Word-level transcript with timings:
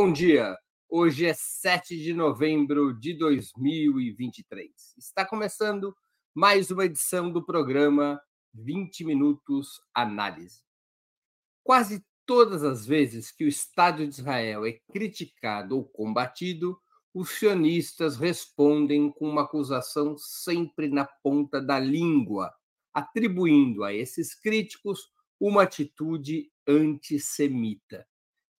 Bom 0.00 0.12
dia. 0.12 0.56
Hoje 0.88 1.26
é 1.26 1.34
7 1.34 2.00
de 2.00 2.14
novembro 2.14 2.94
de 3.00 3.14
2023. 3.14 4.70
Está 4.96 5.26
começando 5.26 5.92
mais 6.32 6.70
uma 6.70 6.84
edição 6.84 7.32
do 7.32 7.44
programa 7.44 8.20
20 8.54 9.04
Minutos 9.04 9.80
Análise. 9.92 10.62
Quase 11.64 12.06
todas 12.24 12.62
as 12.62 12.86
vezes 12.86 13.32
que 13.32 13.44
o 13.44 13.48
Estado 13.48 14.06
de 14.06 14.14
Israel 14.14 14.64
é 14.64 14.78
criticado 14.92 15.74
ou 15.76 15.84
combatido, 15.84 16.80
os 17.12 17.30
sionistas 17.30 18.16
respondem 18.16 19.10
com 19.10 19.28
uma 19.28 19.42
acusação 19.42 20.16
sempre 20.16 20.88
na 20.88 21.06
ponta 21.06 21.60
da 21.60 21.80
língua, 21.80 22.54
atribuindo 22.94 23.82
a 23.82 23.92
esses 23.92 24.32
críticos 24.32 25.10
uma 25.40 25.64
atitude 25.64 26.48
antissemita. 26.68 28.06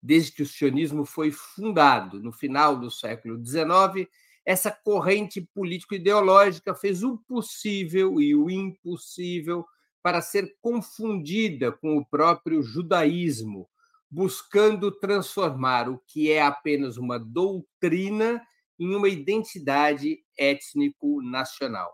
Desde 0.01 0.31
que 0.31 0.43
o 0.43 0.47
sionismo 0.47 1.05
foi 1.05 1.31
fundado 1.31 2.21
no 2.21 2.31
final 2.31 2.77
do 2.77 2.89
século 2.89 3.43
XIX, 3.45 4.07
essa 4.45 4.71
corrente 4.71 5.41
político-ideológica 5.53 6.73
fez 6.73 7.03
o 7.03 7.17
possível 7.17 8.19
e 8.19 8.33
o 8.33 8.49
impossível 8.49 9.65
para 10.01 10.21
ser 10.21 10.55
confundida 10.61 11.71
com 11.71 11.97
o 11.97 12.05
próprio 12.05 12.63
judaísmo, 12.63 13.69
buscando 14.09 14.91
transformar 14.91 15.89
o 15.89 15.99
que 16.07 16.31
é 16.31 16.41
apenas 16.41 16.97
uma 16.97 17.19
doutrina 17.19 18.41
em 18.79 18.95
uma 18.95 19.09
identidade 19.09 20.23
étnico-nacional. 20.37 21.93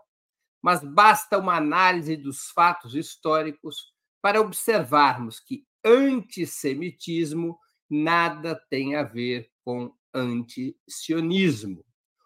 Mas 0.62 0.82
basta 0.82 1.36
uma 1.36 1.56
análise 1.56 2.16
dos 2.16 2.50
fatos 2.50 2.94
históricos 2.94 3.92
para 4.22 4.40
observarmos 4.40 5.40
que 5.40 5.66
antissemitismo 5.84 7.58
nada 7.88 8.60
tem 8.70 8.96
a 8.96 9.02
ver 9.02 9.50
com 9.64 9.92
antisionismo. 10.12 11.84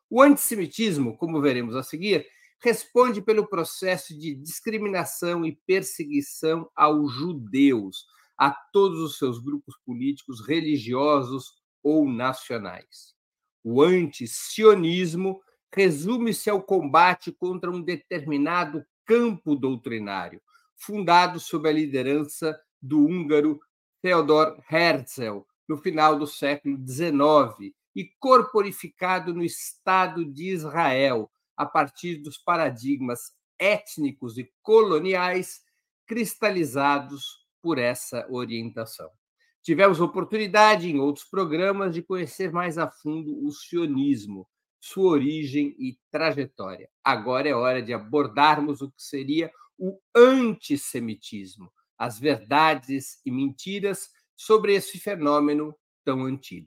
O 0.08 0.22
antissemitismo, 0.22 1.16
como 1.16 1.40
veremos 1.40 1.76
a 1.76 1.82
seguir, 1.82 2.26
responde 2.62 3.22
pelo 3.22 3.46
processo 3.46 4.16
de 4.18 4.34
discriminação 4.34 5.44
e 5.44 5.58
perseguição 5.66 6.70
aos 6.74 7.12
judeus, 7.12 8.06
a 8.36 8.50
todos 8.50 9.00
os 9.00 9.18
seus 9.18 9.38
grupos 9.38 9.76
políticos, 9.84 10.46
religiosos 10.46 11.52
ou 11.82 12.08
nacionais. 12.08 13.14
O 13.62 13.82
antisionismo 13.82 15.40
resume-se 15.72 16.48
ao 16.48 16.62
combate 16.62 17.30
contra 17.32 17.70
um 17.70 17.82
determinado 17.82 18.84
campo 19.04 19.54
doutrinário, 19.54 20.40
fundado 20.76 21.38
sob 21.38 21.68
a 21.68 21.72
liderança 21.72 22.58
do 22.80 23.04
húngaro 23.04 23.60
Theodor 24.00 24.58
Herzl, 24.70 25.46
no 25.70 25.76
final 25.76 26.18
do 26.18 26.26
século 26.26 26.76
XIX, 26.84 27.72
e 27.94 28.04
corporificado 28.18 29.32
no 29.32 29.44
Estado 29.44 30.24
de 30.24 30.50
Israel, 30.50 31.30
a 31.56 31.64
partir 31.64 32.16
dos 32.16 32.36
paradigmas 32.36 33.32
étnicos 33.56 34.36
e 34.36 34.50
coloniais 34.62 35.60
cristalizados 36.08 37.46
por 37.62 37.78
essa 37.78 38.26
orientação. 38.28 39.08
Tivemos 39.62 40.00
oportunidade 40.00 40.90
em 40.90 40.98
outros 40.98 41.24
programas 41.24 41.94
de 41.94 42.02
conhecer 42.02 42.50
mais 42.50 42.76
a 42.76 42.90
fundo 42.90 43.46
o 43.46 43.52
sionismo, 43.52 44.48
sua 44.80 45.12
origem 45.12 45.76
e 45.78 45.96
trajetória. 46.10 46.88
Agora 47.04 47.48
é 47.48 47.54
hora 47.54 47.80
de 47.80 47.92
abordarmos 47.92 48.80
o 48.80 48.90
que 48.90 49.00
seria 49.00 49.52
o 49.78 50.00
antissemitismo, 50.16 51.72
as 51.96 52.18
verdades 52.18 53.20
e 53.24 53.30
mentiras 53.30 54.10
sobre 54.40 54.74
esse 54.74 54.98
fenômeno 54.98 55.76
tão 56.02 56.24
antigo. 56.24 56.66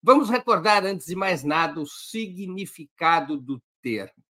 Vamos 0.00 0.30
recordar, 0.30 0.86
antes 0.86 1.06
de 1.06 1.16
mais 1.16 1.42
nada, 1.42 1.80
o 1.80 1.84
significado 1.84 3.36
do 3.36 3.60
termo. 3.82 4.22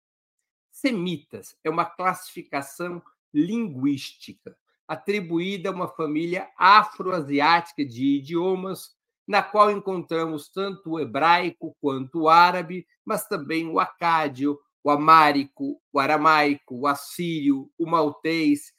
Semitas 0.71 1.53
é 1.65 1.69
uma 1.69 1.83
classificação 1.83 3.03
linguística 3.33 4.57
atribuída 4.87 5.67
a 5.67 5.73
uma 5.73 5.89
família 5.89 6.49
afroasiática 6.57 7.83
de 7.83 8.19
idiomas, 8.19 8.95
na 9.27 9.43
qual 9.43 9.69
encontramos 9.69 10.47
tanto 10.49 10.91
o 10.91 10.99
hebraico 10.99 11.75
quanto 11.81 12.21
o 12.21 12.29
árabe, 12.29 12.87
mas 13.03 13.27
também 13.27 13.67
o 13.67 13.81
acádio, 13.81 14.57
o 14.81 14.89
amárico, 14.89 15.81
o 15.91 15.99
aramaico, 15.99 16.79
o 16.79 16.87
assírio, 16.87 17.69
o 17.77 17.85
maltês 17.85 18.71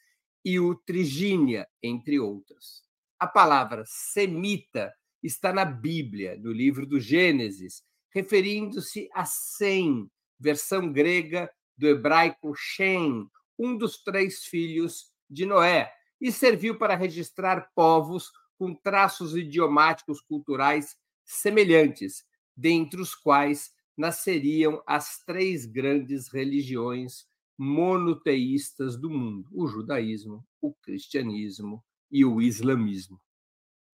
e 0.43 0.59
o 0.59 0.73
trigínia, 0.73 1.69
entre 1.83 2.19
outras. 2.19 2.88
A 3.19 3.27
palavra 3.27 3.83
semita 3.85 4.93
está 5.21 5.51
na 5.51 5.65
Bíblia, 5.65 6.37
no 6.37 6.53
livro 6.53 6.85
do 6.85 7.01
Gênesis, 7.01 7.83
referindo-se 8.15 9.09
a 9.13 9.25
Sem, 9.25 10.09
versão 10.39 10.89
grega 10.89 11.51
do 11.77 11.85
hebraico 11.85 12.53
Shem, 12.55 13.29
um 13.57 13.77
dos 13.77 14.01
três 14.01 14.45
filhos 14.45 15.11
de 15.29 15.45
Noé, 15.45 15.91
e 16.21 16.31
serviu 16.31 16.77
para 16.77 16.95
registrar 16.95 17.69
povos 17.75 18.31
com 18.57 18.73
traços 18.73 19.35
idiomáticos 19.35 20.21
culturais 20.21 20.95
semelhantes, 21.25 22.23
dentre 22.55 23.01
os 23.01 23.13
quais 23.13 23.73
nasceriam 23.97 24.81
as 24.87 25.21
três 25.25 25.65
grandes 25.65 26.29
religiões 26.29 27.27
monoteístas 27.57 28.97
do 28.97 29.09
mundo: 29.09 29.49
o 29.51 29.67
judaísmo, 29.67 30.41
o 30.61 30.73
cristianismo 30.73 31.83
e 32.11 32.25
o 32.25 32.41
islamismo. 32.41 33.19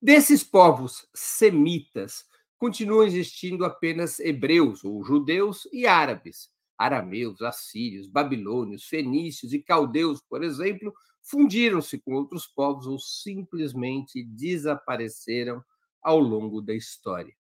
Desses 0.00 0.44
povos 0.44 1.06
semitas, 1.14 2.25
continuam 2.58 3.04
existindo 3.04 3.64
apenas 3.64 4.20
hebreus 4.20 4.84
ou 4.84 5.02
judeus 5.04 5.66
e 5.72 5.86
árabes. 5.86 6.50
Arameus, 6.76 7.41
assírios, 7.41 8.08
babilônios, 8.08 8.84
fenícios 8.84 9.52
e 9.52 9.62
caldeus, 9.62 10.20
por 10.28 10.42
exemplo, 10.42 10.92
fundiram-se 11.22 11.98
com 11.98 12.14
outros 12.14 12.47
povos 12.47 12.86
ou 12.86 12.98
simplesmente 12.98 14.25
desapareceram 14.25 15.64
ao 16.02 16.19
longo 16.19 16.60
da 16.60 16.75
história. 16.75 17.34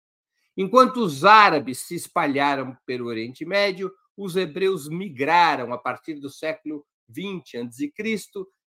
Enquanto 0.56 0.98
os 0.98 1.24
árabes 1.24 1.78
se 1.78 1.94
espalharam 1.94 2.76
pelo 2.86 3.06
Oriente 3.06 3.44
Médio, 3.44 3.90
os 4.16 4.36
hebreus 4.36 4.88
migraram 4.88 5.72
a 5.72 5.78
partir 5.78 6.14
do 6.14 6.28
século 6.28 6.86
20 7.08 7.56
a.C. 7.58 7.92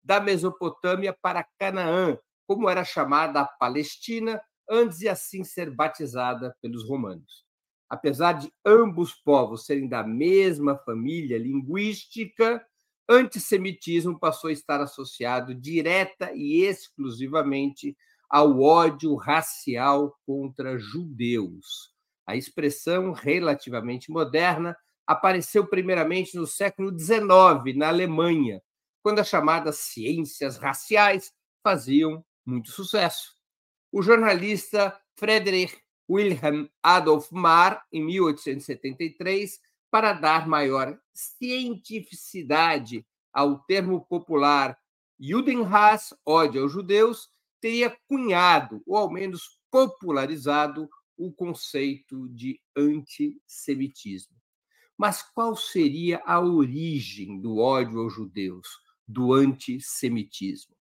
da 0.04 0.20
Mesopotâmia 0.20 1.16
para 1.22 1.46
Canaã, 1.58 2.18
como 2.48 2.70
era 2.70 2.84
chamada 2.84 3.42
a 3.42 3.46
Palestina, 3.46 4.42
antes 4.70 5.00
de 5.00 5.10
assim 5.10 5.44
ser 5.44 5.70
batizada 5.70 6.56
pelos 6.62 6.88
romanos. 6.88 7.46
Apesar 7.90 8.34
de 8.34 8.52
ambos 8.66 9.14
povos 9.14 9.66
serem 9.66 9.88
da 9.88 10.04
mesma 10.04 10.78
família 10.78 11.38
linguística, 11.38 12.64
antissemitismo 13.10 14.20
passou 14.20 14.50
a 14.50 14.54
estar 14.54 14.80
associado 14.80 15.56
direta 15.56 16.32
e 16.34 16.64
exclusivamente 16.64 17.98
ao 18.30 18.62
ódio 18.62 19.16
racial 19.16 20.16
contra 20.24 20.78
judeus. 20.78 21.92
A 22.28 22.36
expressão 22.36 23.12
relativamente 23.12 24.12
moderna 24.12 24.78
apareceu 25.08 25.66
primeiramente 25.66 26.36
no 26.36 26.46
século 26.46 26.96
XIX, 26.98 27.76
na 27.76 27.88
Alemanha, 27.88 28.62
quando 29.02 29.20
as 29.20 29.28
chamadas 29.28 29.78
ciências 29.80 30.58
raciais 30.58 31.34
faziam 31.64 32.24
muito 32.46 32.72
sucesso. 32.72 33.36
O 33.92 34.02
jornalista 34.02 35.00
Friedrich 35.16 35.78
Wilhelm 36.10 36.68
Adolf 36.82 37.32
Marr, 37.32 37.86
em 37.92 38.04
1873, 38.04 39.60
para 39.92 40.14
dar 40.14 40.48
maior 40.48 41.00
cientificidade 41.14 43.06
ao 43.32 43.60
termo 43.60 44.06
popular 44.06 44.78
Judenhass, 45.20 46.14
ódio 46.26 46.64
aos 46.64 46.72
judeus, 46.72 47.30
teria 47.60 47.96
cunhado, 48.08 48.82
ou 48.88 48.96
ao 48.96 49.12
menos 49.12 49.60
popularizado, 49.70 50.90
o 51.18 51.34
conceito 51.34 52.30
de 52.30 52.62
antissemitismo. 52.76 54.34
Mas 54.98 55.22
qual 55.22 55.56
seria 55.56 56.22
a 56.26 56.40
origem 56.40 57.42
do 57.42 57.58
ódio 57.58 58.00
aos 58.00 58.14
judeus, 58.14 58.68
do 59.10 59.34
antissemitismo? 59.34 60.76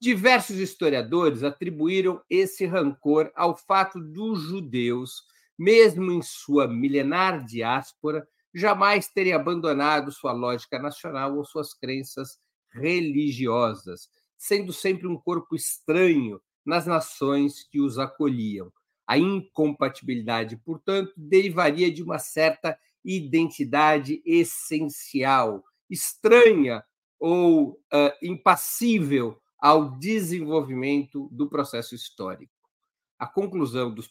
Diversos 0.00 0.56
historiadores 0.56 1.42
atribuíram 1.44 2.20
esse 2.28 2.66
rancor 2.66 3.30
ao 3.36 3.56
fato 3.56 4.00
dos 4.00 4.40
judeus, 4.40 5.22
mesmo 5.56 6.10
em 6.10 6.20
sua 6.20 6.66
milenar 6.66 7.44
diáspora, 7.44 8.26
jamais 8.52 9.08
terem 9.08 9.32
abandonado 9.32 10.10
sua 10.10 10.32
lógica 10.32 10.78
nacional 10.78 11.36
ou 11.36 11.44
suas 11.44 11.72
crenças 11.72 12.38
religiosas, 12.72 14.08
sendo 14.36 14.72
sempre 14.72 15.06
um 15.06 15.16
corpo 15.16 15.54
estranho 15.54 16.40
nas 16.64 16.86
nações 16.86 17.62
que 17.62 17.80
os 17.80 17.98
acolhiam. 17.98 18.72
A 19.06 19.18
incompatibilidade, 19.18 20.56
portanto, 20.56 21.12
derivaria 21.16 21.90
de 21.90 22.02
uma 22.02 22.18
certa 22.18 22.78
identidade 23.04 24.22
essencial, 24.24 25.62
estranha 25.88 26.82
ou 27.20 27.72
uh, 27.72 28.12
impassível 28.22 29.38
ao 29.58 29.98
desenvolvimento 29.98 31.28
do 31.30 31.48
processo 31.48 31.94
histórico. 31.94 32.52
A 33.18 33.26
conclusão 33.26 33.92
dos, 33.92 34.10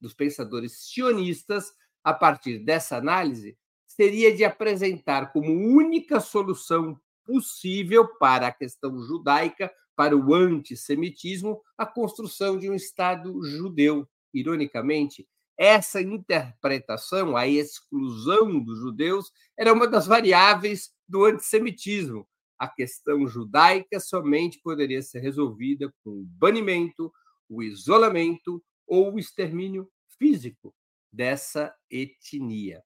dos 0.00 0.12
pensadores 0.12 0.72
sionistas, 0.72 1.72
a 2.02 2.12
partir 2.12 2.58
dessa 2.58 2.96
análise, 2.96 3.56
seria 3.86 4.34
de 4.34 4.44
apresentar 4.44 5.32
como 5.32 5.52
única 5.52 6.18
solução 6.18 7.00
possível 7.24 8.08
para 8.18 8.48
a 8.48 8.52
questão 8.52 9.00
judaica, 9.00 9.72
para 9.94 10.16
o 10.16 10.34
antissemitismo, 10.34 11.62
a 11.78 11.86
construção 11.86 12.58
de 12.58 12.68
um 12.68 12.74
Estado 12.74 13.40
judeu. 13.44 14.08
Ironicamente, 14.32 15.28
essa 15.56 16.02
interpretação, 16.02 17.36
a 17.36 17.46
exclusão 17.46 18.58
dos 18.58 18.80
judeus, 18.80 19.30
era 19.56 19.72
uma 19.72 19.86
das 19.86 20.08
variáveis 20.08 20.90
do 21.08 21.24
antissemitismo. 21.24 22.26
A 22.58 22.68
questão 22.68 23.26
judaica 23.26 23.98
somente 24.00 24.60
poderia 24.62 25.02
ser 25.02 25.20
resolvida 25.20 25.92
com 26.02 26.10
o 26.10 26.24
banimento, 26.24 27.12
o 27.48 27.62
isolamento 27.62 28.62
ou 28.86 29.14
o 29.14 29.18
extermínio 29.18 29.90
físico 30.18 30.74
dessa 31.12 31.74
etnia. 31.90 32.82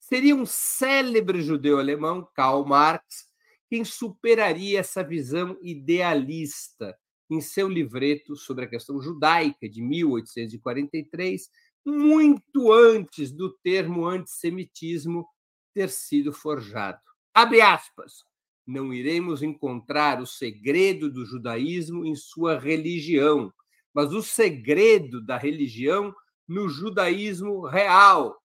Seria 0.00 0.34
um 0.34 0.44
célebre 0.44 1.42
judeu 1.42 1.78
alemão, 1.78 2.28
Karl 2.34 2.64
Marx, 2.64 3.30
quem 3.68 3.84
superaria 3.84 4.80
essa 4.80 5.02
visão 5.02 5.56
idealista 5.62 6.98
em 7.30 7.40
seu 7.40 7.68
livreto 7.68 8.36
sobre 8.36 8.64
a 8.64 8.68
questão 8.68 9.00
judaica 9.00 9.68
de 9.68 9.80
1843, 9.80 11.48
muito 11.84 12.70
antes 12.70 13.32
do 13.32 13.50
termo 13.62 14.06
antissemitismo 14.06 15.26
ter 15.72 15.88
sido 15.88 16.32
forjado. 16.32 17.00
Abre 17.34 17.60
aspas. 17.60 18.24
Não 18.66 18.92
iremos 18.92 19.42
encontrar 19.42 20.20
o 20.20 20.26
segredo 20.26 21.10
do 21.10 21.24
judaísmo 21.24 22.04
em 22.04 22.14
sua 22.14 22.58
religião, 22.58 23.52
mas 23.92 24.12
o 24.12 24.22
segredo 24.22 25.20
da 25.24 25.36
religião 25.36 26.14
no 26.46 26.68
judaísmo 26.68 27.66
real. 27.66 28.40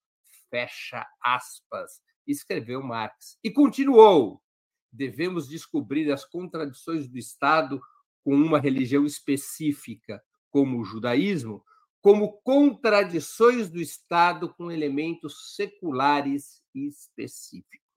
Fecha 0.50 1.06
aspas, 1.22 2.00
escreveu 2.26 2.82
Marx. 2.82 3.38
E 3.44 3.50
continuou: 3.50 4.42
devemos 4.90 5.46
descobrir 5.46 6.10
as 6.10 6.24
contradições 6.24 7.06
do 7.08 7.18
Estado 7.18 7.80
com 8.24 8.34
uma 8.34 8.58
religião 8.58 9.04
específica, 9.04 10.22
como 10.50 10.80
o 10.80 10.84
judaísmo, 10.84 11.62
como 12.00 12.40
contradições 12.42 13.68
do 13.68 13.80
Estado 13.80 14.52
com 14.54 14.70
elementos 14.70 15.54
seculares 15.54 16.62
específicos. 16.74 17.87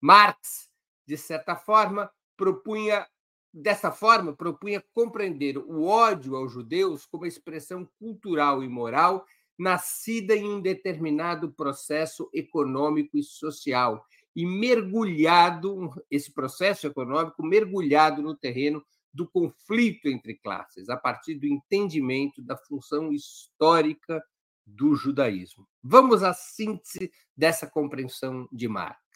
Marx, 0.00 0.68
de 1.06 1.16
certa 1.16 1.56
forma, 1.56 2.10
propunha 2.36 3.06
dessa 3.52 3.90
forma 3.90 4.36
propunha 4.36 4.84
compreender 4.92 5.56
o 5.56 5.84
ódio 5.84 6.36
aos 6.36 6.52
judeus 6.52 7.06
como 7.06 7.26
expressão 7.26 7.88
cultural 7.98 8.62
e 8.62 8.68
moral 8.68 9.24
nascida 9.58 10.36
em 10.36 10.48
um 10.48 10.60
determinado 10.60 11.50
processo 11.50 12.30
econômico 12.32 13.18
e 13.18 13.22
social 13.22 14.06
e 14.36 14.46
mergulhado, 14.46 15.90
esse 16.08 16.32
processo 16.32 16.86
econômico 16.86 17.42
mergulhado 17.42 18.22
no 18.22 18.36
terreno 18.36 18.84
do 19.12 19.26
conflito 19.26 20.06
entre 20.06 20.36
classes, 20.36 20.88
a 20.88 20.96
partir 20.96 21.34
do 21.34 21.46
entendimento 21.46 22.40
da 22.40 22.56
função 22.56 23.12
histórica 23.12 24.22
do 24.64 24.94
judaísmo. 24.94 25.66
Vamos 25.82 26.22
à 26.22 26.32
síntese 26.32 27.10
dessa 27.36 27.66
compreensão 27.66 28.48
de 28.52 28.68
Marx. 28.68 29.07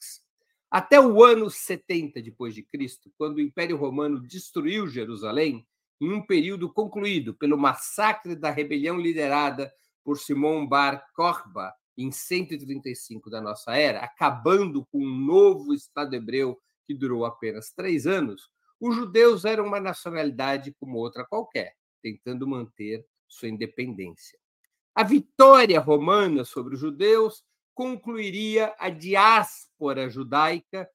Até 0.72 0.98
o 0.98 1.22
ano 1.22 1.50
70 1.50 2.22
depois 2.22 2.54
de 2.54 2.62
Cristo, 2.62 3.12
quando 3.18 3.36
o 3.36 3.40
Império 3.42 3.76
Romano 3.76 4.18
destruiu 4.18 4.88
Jerusalém, 4.88 5.66
em 6.00 6.10
um 6.10 6.24
período 6.24 6.72
concluído 6.72 7.34
pelo 7.34 7.58
massacre 7.58 8.34
da 8.34 8.50
rebelião 8.50 8.98
liderada 8.98 9.70
por 10.02 10.18
Simão 10.18 10.66
Bar 10.66 11.04
Kokhba, 11.14 11.74
em 11.94 12.10
135 12.10 13.28
da 13.28 13.38
nossa 13.38 13.76
era, 13.76 14.00
acabando 14.00 14.86
com 14.86 14.96
um 14.96 15.14
novo 15.14 15.74
Estado 15.74 16.16
hebreu 16.16 16.58
que 16.86 16.94
durou 16.94 17.26
apenas 17.26 17.70
três 17.70 18.06
anos, 18.06 18.48
os 18.80 18.96
judeus 18.96 19.44
eram 19.44 19.66
uma 19.66 19.78
nacionalidade 19.78 20.74
como 20.80 20.96
outra 20.96 21.22
qualquer, 21.22 21.74
tentando 22.02 22.48
manter 22.48 23.04
sua 23.28 23.48
independência. 23.48 24.38
A 24.94 25.04
vitória 25.04 25.78
romana 25.78 26.46
sobre 26.46 26.76
os 26.76 26.80
judeus 26.80 27.44
concluiria 27.74 28.74
a 28.78 28.90
diáspora 28.90 30.08
judaica, 30.08 30.88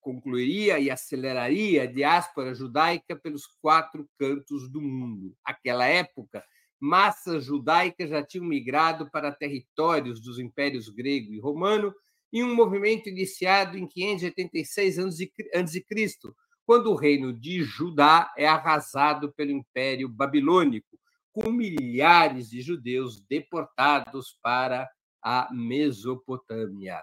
concluiria 0.00 0.78
e 0.78 0.90
aceleraria 0.90 1.82
a 1.82 1.86
diáspora 1.86 2.54
judaica 2.54 3.14
pelos 3.16 3.46
quatro 3.60 4.08
cantos 4.18 4.70
do 4.70 4.80
mundo. 4.80 5.36
Aquela 5.44 5.86
época, 5.86 6.42
massas 6.80 7.44
judaicas 7.44 8.08
já 8.08 8.22
tinham 8.22 8.46
migrado 8.46 9.10
para 9.10 9.30
territórios 9.30 10.20
dos 10.20 10.38
impérios 10.38 10.88
grego 10.88 11.34
e 11.34 11.38
romano, 11.38 11.94
em 12.32 12.42
um 12.42 12.54
movimento 12.54 13.08
iniciado 13.08 13.76
em 13.76 13.86
586 13.86 14.98
a.C., 14.98 15.32
quando 16.64 16.92
o 16.92 16.94
reino 16.94 17.32
de 17.32 17.64
Judá 17.64 18.32
é 18.38 18.46
arrasado 18.46 19.32
pelo 19.32 19.50
Império 19.50 20.08
Babilônico, 20.08 20.98
com 21.32 21.50
milhares 21.50 22.48
de 22.48 22.60
judeus 22.60 23.20
deportados 23.26 24.38
para 24.40 24.88
a 25.22 25.48
Mesopotâmia. 25.52 27.02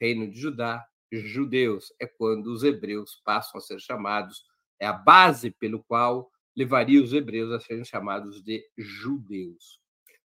Reino 0.00 0.30
de 0.30 0.38
Judá, 0.38 0.84
judeus, 1.12 1.92
é 2.00 2.06
quando 2.06 2.46
os 2.46 2.62
hebreus 2.62 3.20
passam 3.24 3.58
a 3.58 3.60
ser 3.60 3.80
chamados, 3.80 4.42
é 4.80 4.86
a 4.86 4.92
base 4.92 5.50
pelo 5.50 5.82
qual 5.84 6.30
levaria 6.56 7.02
os 7.02 7.12
hebreus 7.12 7.52
a 7.52 7.60
serem 7.60 7.84
chamados 7.84 8.42
de 8.42 8.64
judeus. 8.76 9.80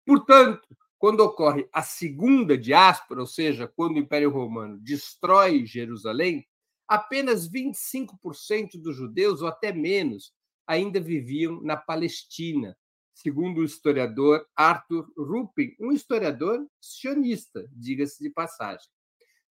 Portanto, 0.07 0.67
quando 0.99 1.21
ocorre 1.21 1.69
a 1.73 1.83
segunda 1.83 2.57
diáspora, 2.57 3.21
ou 3.21 3.27
seja, 3.27 3.67
quando 3.67 3.97
o 3.97 3.99
Império 3.99 4.31
Romano 4.31 4.79
destrói 4.81 5.67
Jerusalém, 5.67 6.47
apenas 6.89 7.49
25% 7.51 8.81
dos 8.81 8.97
judeus, 8.97 9.43
ou 9.43 9.49
até 9.49 9.73
menos, 9.73 10.33
ainda 10.67 11.01
viviam 11.01 11.61
na 11.63 11.77
Palestina, 11.77 12.77
segundo 13.15 13.61
o 13.61 13.65
historiador 13.65 14.47
Arthur 14.57 15.11
Ruppin, 15.17 15.75
um 15.81 15.93
historiador 15.93 16.67
sionista, 16.81 17.67
diga-se 17.73 18.23
de 18.23 18.29
passagem. 18.29 18.89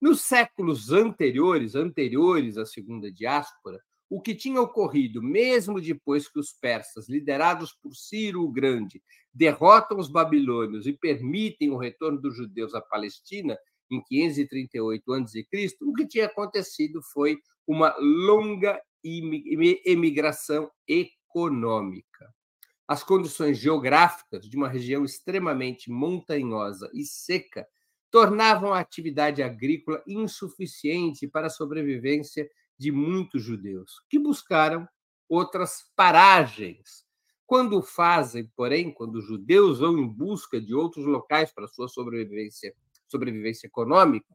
Nos 0.00 0.22
séculos 0.22 0.90
anteriores, 0.90 1.76
anteriores 1.76 2.58
à 2.58 2.66
segunda 2.66 3.10
diáspora, 3.10 3.80
o 4.10 4.20
que 4.20 4.34
tinha 4.34 4.60
ocorrido, 4.60 5.22
mesmo 5.22 5.80
depois 5.80 6.28
que 6.28 6.38
os 6.38 6.52
persas, 6.52 7.08
liderados 7.08 7.72
por 7.72 7.94
Ciro 7.94 8.42
o 8.42 8.52
Grande, 8.52 9.02
derrotam 9.32 9.98
os 9.98 10.10
babilônios 10.10 10.86
e 10.86 10.92
permitem 10.92 11.70
o 11.70 11.78
retorno 11.78 12.20
dos 12.20 12.36
judeus 12.36 12.74
à 12.74 12.80
Palestina 12.80 13.56
em 13.90 14.02
538 14.02 15.12
a.C., 15.12 15.46
o 15.80 15.94
que 15.94 16.06
tinha 16.06 16.26
acontecido 16.26 17.00
foi 17.12 17.38
uma 17.66 17.94
longa 17.98 18.82
emigração 19.04 20.70
econômica. 20.86 22.28
As 22.86 23.02
condições 23.02 23.58
geográficas 23.58 24.48
de 24.48 24.56
uma 24.56 24.68
região 24.68 25.04
extremamente 25.04 25.90
montanhosa 25.90 26.90
e 26.92 27.04
seca 27.04 27.66
tornavam 28.10 28.74
a 28.74 28.80
atividade 28.80 29.42
agrícola 29.42 30.02
insuficiente 30.06 31.26
para 31.26 31.46
a 31.46 31.50
sobrevivência 31.50 32.48
de 32.78 32.92
muitos 32.92 33.42
judeus, 33.42 34.02
que 34.10 34.18
buscaram 34.18 34.86
outras 35.28 35.84
paragens. 35.96 37.06
Quando 37.46 37.80
fazem, 37.82 38.50
porém, 38.54 38.92
quando 38.92 39.16
os 39.16 39.26
judeus 39.26 39.78
vão 39.78 39.98
em 39.98 40.06
busca 40.06 40.60
de 40.60 40.74
outros 40.74 41.06
locais 41.06 41.52
para 41.52 41.68
sua 41.68 41.88
sobrevivência, 41.88 42.74
sobrevivência 43.08 43.66
econômica, 43.66 44.34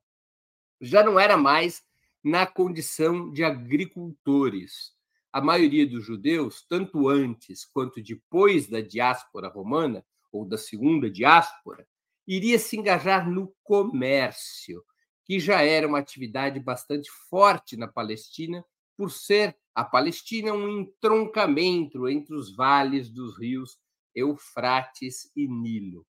já 0.81 1.03
não 1.03 1.19
era 1.19 1.37
mais 1.37 1.83
na 2.23 2.45
condição 2.47 3.31
de 3.31 3.43
agricultores. 3.43 4.96
A 5.37 5.41
maioria 5.41 5.85
dos 5.85 6.03
judeus, 6.03 6.65
tanto 6.67 7.07
antes 7.07 7.63
quanto 7.63 8.01
depois 8.01 8.67
da 8.67 8.81
diáspora 8.81 9.47
romana, 9.47 10.03
ou 10.31 10.43
da 10.43 10.57
segunda 10.57 11.11
diáspora, 11.11 11.87
iria 12.25 12.57
se 12.57 12.75
engajar 12.75 13.29
no 13.29 13.53
comércio, 13.61 14.83
que 15.23 15.39
já 15.39 15.61
era 15.61 15.87
uma 15.87 15.99
atividade 15.99 16.59
bastante 16.59 17.07
forte 17.29 17.77
na 17.77 17.87
Palestina, 17.87 18.65
por 18.97 19.11
ser 19.11 19.55
a 19.75 19.83
Palestina 19.83 20.53
um 20.53 20.79
entroncamento 20.79 22.09
entre 22.09 22.33
os 22.33 22.55
vales 22.55 23.07
dos 23.07 23.37
rios 23.37 23.77
Eufrates 24.15 25.31
e 25.35 25.47
Nilo. 25.47 26.03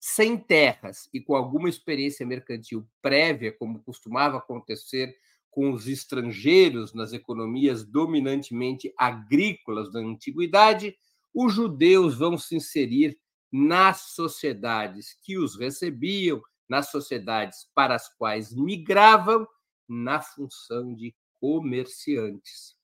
Sem 0.00 0.36
terras 0.36 1.08
e 1.14 1.20
com 1.20 1.36
alguma 1.36 1.68
experiência 1.68 2.26
mercantil 2.26 2.84
prévia, 3.00 3.52
como 3.56 3.84
costumava 3.84 4.38
acontecer 4.38 5.16
com 5.54 5.70
os 5.70 5.86
estrangeiros 5.86 6.92
nas 6.92 7.12
economias 7.12 7.84
dominantemente 7.84 8.92
agrícolas 8.98 9.92
da 9.92 10.00
antiguidade, 10.00 10.96
os 11.32 11.54
judeus 11.54 12.18
vão 12.18 12.36
se 12.36 12.56
inserir 12.56 13.16
nas 13.52 14.14
sociedades 14.14 15.16
que 15.22 15.38
os 15.38 15.56
recebiam 15.56 16.42
nas 16.68 16.90
sociedades 16.90 17.70
para 17.72 17.94
as 17.94 18.12
quais 18.16 18.52
migravam 18.52 19.46
na 19.88 20.20
função 20.20 20.92
de 20.92 21.14
comerciantes. 21.40 22.74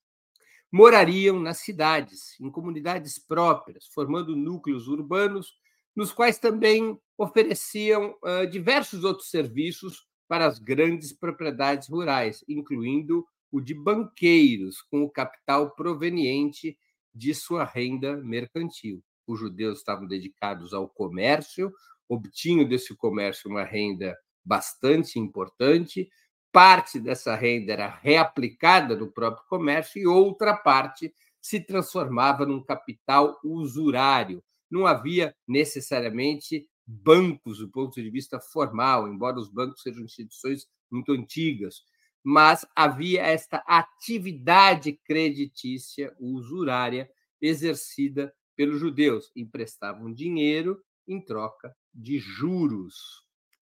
morariam 0.71 1.37
nas 1.41 1.57
cidades, 1.57 2.39
em 2.39 2.49
comunidades 2.49 3.19
próprias, 3.19 3.87
formando 3.87 4.33
núcleos 4.33 4.87
urbanos, 4.87 5.57
nos 5.93 6.13
quais 6.13 6.39
também 6.39 6.97
ofereciam 7.17 8.15
uh, 8.23 8.47
diversos 8.49 9.03
outros 9.03 9.29
serviços 9.29 10.07
para 10.31 10.45
as 10.45 10.59
grandes 10.59 11.11
propriedades 11.11 11.89
rurais, 11.89 12.41
incluindo 12.47 13.27
o 13.51 13.59
de 13.59 13.73
banqueiros, 13.73 14.81
com 14.81 15.03
o 15.03 15.09
capital 15.09 15.71
proveniente 15.71 16.77
de 17.13 17.35
sua 17.35 17.65
renda 17.65 18.15
mercantil. 18.15 19.03
Os 19.27 19.37
judeus 19.37 19.79
estavam 19.79 20.07
dedicados 20.07 20.73
ao 20.73 20.87
comércio, 20.87 21.69
obtinham 22.07 22.65
desse 22.65 22.95
comércio 22.95 23.49
uma 23.49 23.65
renda 23.65 24.17
bastante 24.41 25.19
importante, 25.19 26.09
parte 26.49 26.97
dessa 26.97 27.35
renda 27.35 27.73
era 27.73 27.89
reaplicada 27.89 28.95
no 28.95 29.11
próprio 29.11 29.45
comércio 29.49 30.01
e 30.01 30.07
outra 30.07 30.55
parte 30.55 31.13
se 31.41 31.59
transformava 31.59 32.45
num 32.45 32.63
capital 32.63 33.37
usurário. 33.43 34.41
Não 34.69 34.87
havia 34.87 35.35
necessariamente 35.45 36.65
bancos 36.91 37.59
do 37.59 37.69
ponto 37.69 38.01
de 38.01 38.09
vista 38.09 38.39
formal, 38.39 39.07
embora 39.07 39.39
os 39.39 39.49
bancos 39.49 39.81
sejam 39.81 40.03
instituições 40.03 40.67
muito 40.91 41.13
antigas, 41.13 41.83
mas 42.23 42.65
havia 42.75 43.21
esta 43.21 43.57
atividade 43.65 44.93
creditícia 45.05 46.15
usurária 46.19 47.09
exercida 47.41 48.33
pelos 48.55 48.79
judeus. 48.79 49.31
Emprestavam 49.35 50.13
dinheiro 50.13 50.83
em 51.07 51.23
troca 51.23 51.75
de 51.93 52.19
juros. 52.19 53.25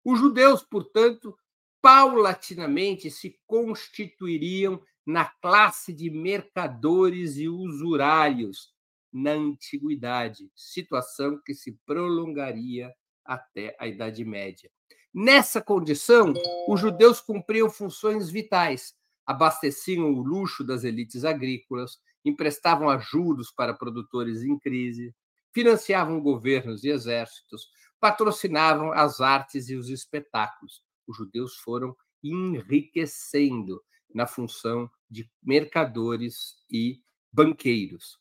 Os 0.04 0.20
judeus, 0.20 0.62
portanto, 0.62 1.36
paulatinamente 1.82 3.10
se 3.10 3.40
constituiriam 3.46 4.80
na 5.04 5.24
classe 5.24 5.92
de 5.92 6.10
mercadores 6.10 7.36
e 7.36 7.48
usurários 7.48 8.74
na 9.12 9.32
antiguidade, 9.32 10.50
situação 10.54 11.40
que 11.44 11.54
se 11.54 11.72
prolongaria 11.86 12.92
até 13.26 13.76
a 13.78 13.86
Idade 13.86 14.24
Média. 14.24 14.70
Nessa 15.12 15.62
condição, 15.62 16.34
os 16.68 16.80
judeus 16.80 17.20
cumpriam 17.20 17.70
funções 17.70 18.28
vitais, 18.28 18.94
abasteciam 19.24 20.12
o 20.12 20.22
luxo 20.22 20.62
das 20.62 20.84
elites 20.84 21.24
agrícolas, 21.24 21.98
emprestavam 22.24 22.90
a 22.90 22.98
juros 22.98 23.50
para 23.50 23.72
produtores 23.72 24.42
em 24.42 24.58
crise, 24.58 25.14
financiavam 25.52 26.20
governos 26.20 26.84
e 26.84 26.88
exércitos, 26.88 27.68
patrocinavam 27.98 28.92
as 28.92 29.20
artes 29.20 29.68
e 29.70 29.74
os 29.74 29.88
espetáculos. 29.88 30.82
Os 31.06 31.16
judeus 31.16 31.56
foram 31.56 31.96
enriquecendo 32.22 33.82
na 34.14 34.26
função 34.26 34.90
de 35.08 35.30
mercadores 35.42 36.56
e 36.70 37.00
banqueiros. 37.32 38.18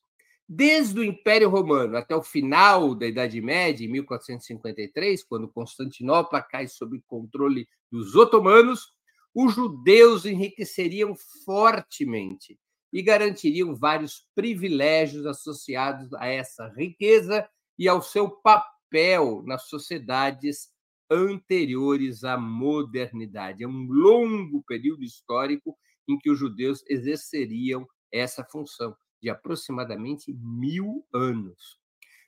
Desde 0.47 0.99
o 0.99 1.03
Império 1.03 1.49
Romano 1.49 1.97
até 1.97 2.15
o 2.15 2.21
final 2.21 2.93
da 2.93 3.07
Idade 3.07 3.41
Média, 3.41 3.83
em 3.83 3.89
1453, 3.89 5.23
quando 5.23 5.51
Constantinopla 5.51 6.39
cai 6.39 6.67
sob 6.67 7.01
controle 7.07 7.67
dos 7.91 8.15
otomanos, 8.15 8.93
os 9.33 9.55
judeus 9.55 10.23
enriqueceriam 10.23 11.15
fortemente 11.43 12.59
e 12.93 13.01
garantiriam 13.01 13.75
vários 13.75 14.27
privilégios 14.35 15.25
associados 15.25 16.13
a 16.13 16.27
essa 16.27 16.67
riqueza 16.77 17.49
e 17.77 17.87
ao 17.87 18.01
seu 18.01 18.29
papel 18.29 19.43
nas 19.45 19.67
sociedades 19.67 20.69
anteriores 21.09 22.23
à 22.23 22.37
modernidade. 22.37 23.63
É 23.63 23.67
um 23.67 23.87
longo 23.89 24.63
período 24.63 25.03
histórico 25.03 25.75
em 26.07 26.17
que 26.19 26.29
os 26.29 26.37
judeus 26.37 26.83
exerceriam 26.87 27.85
essa 28.11 28.45
função 28.45 28.95
de 29.25 29.29
aproximadamente 29.31 30.31
mil 30.31 31.03
anos. 31.11 31.79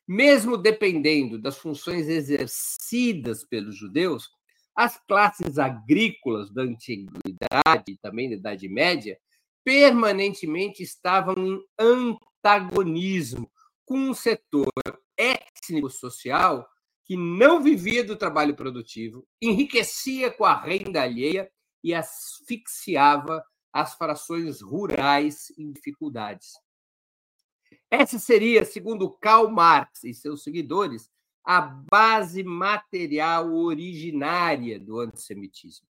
Mesmo 0.08 0.58
dependendo 0.58 1.40
das 1.40 1.56
funções 1.60 2.08
exercidas 2.08 3.44
pelos 3.44 3.78
judeus, 3.78 4.32
as 4.76 4.98
classes 5.08 5.60
agrícolas 5.60 6.52
da 6.52 6.64
antiguidade 6.64 7.92
e 7.92 7.98
também 7.98 8.30
da 8.30 8.36
Idade 8.36 8.68
Média 8.68 9.16
permanentemente 9.64 10.82
estavam 10.82 11.36
em 11.38 11.62
antagonismo 11.78 13.52
com 13.86 14.00
um 14.00 14.14
setor 14.14 14.72
étnico-social 15.16 16.68
que 17.06 17.16
não 17.16 17.62
vivia 17.62 18.04
do 18.04 18.16
trabalho 18.16 18.56
produtivo, 18.56 19.24
enriquecia 19.40 20.32
com 20.32 20.46
a 20.46 20.60
renda 20.60 21.04
alheia 21.04 21.50
e 21.84 21.94
asfixiava 21.94 23.44
as 23.72 23.94
frações 23.94 24.62
rurais 24.62 25.52
em 25.58 25.72
dificuldades. 25.72 26.54
Essa 27.90 28.20
seria, 28.20 28.66
segundo 28.66 29.10
Karl 29.10 29.50
Marx 29.50 30.04
e 30.04 30.14
seus 30.14 30.44
seguidores, 30.44 31.10
a 31.44 31.62
base 31.62 32.44
material 32.44 33.54
originária 33.54 34.78
do 34.78 35.00
antissemitismo. 35.00 35.88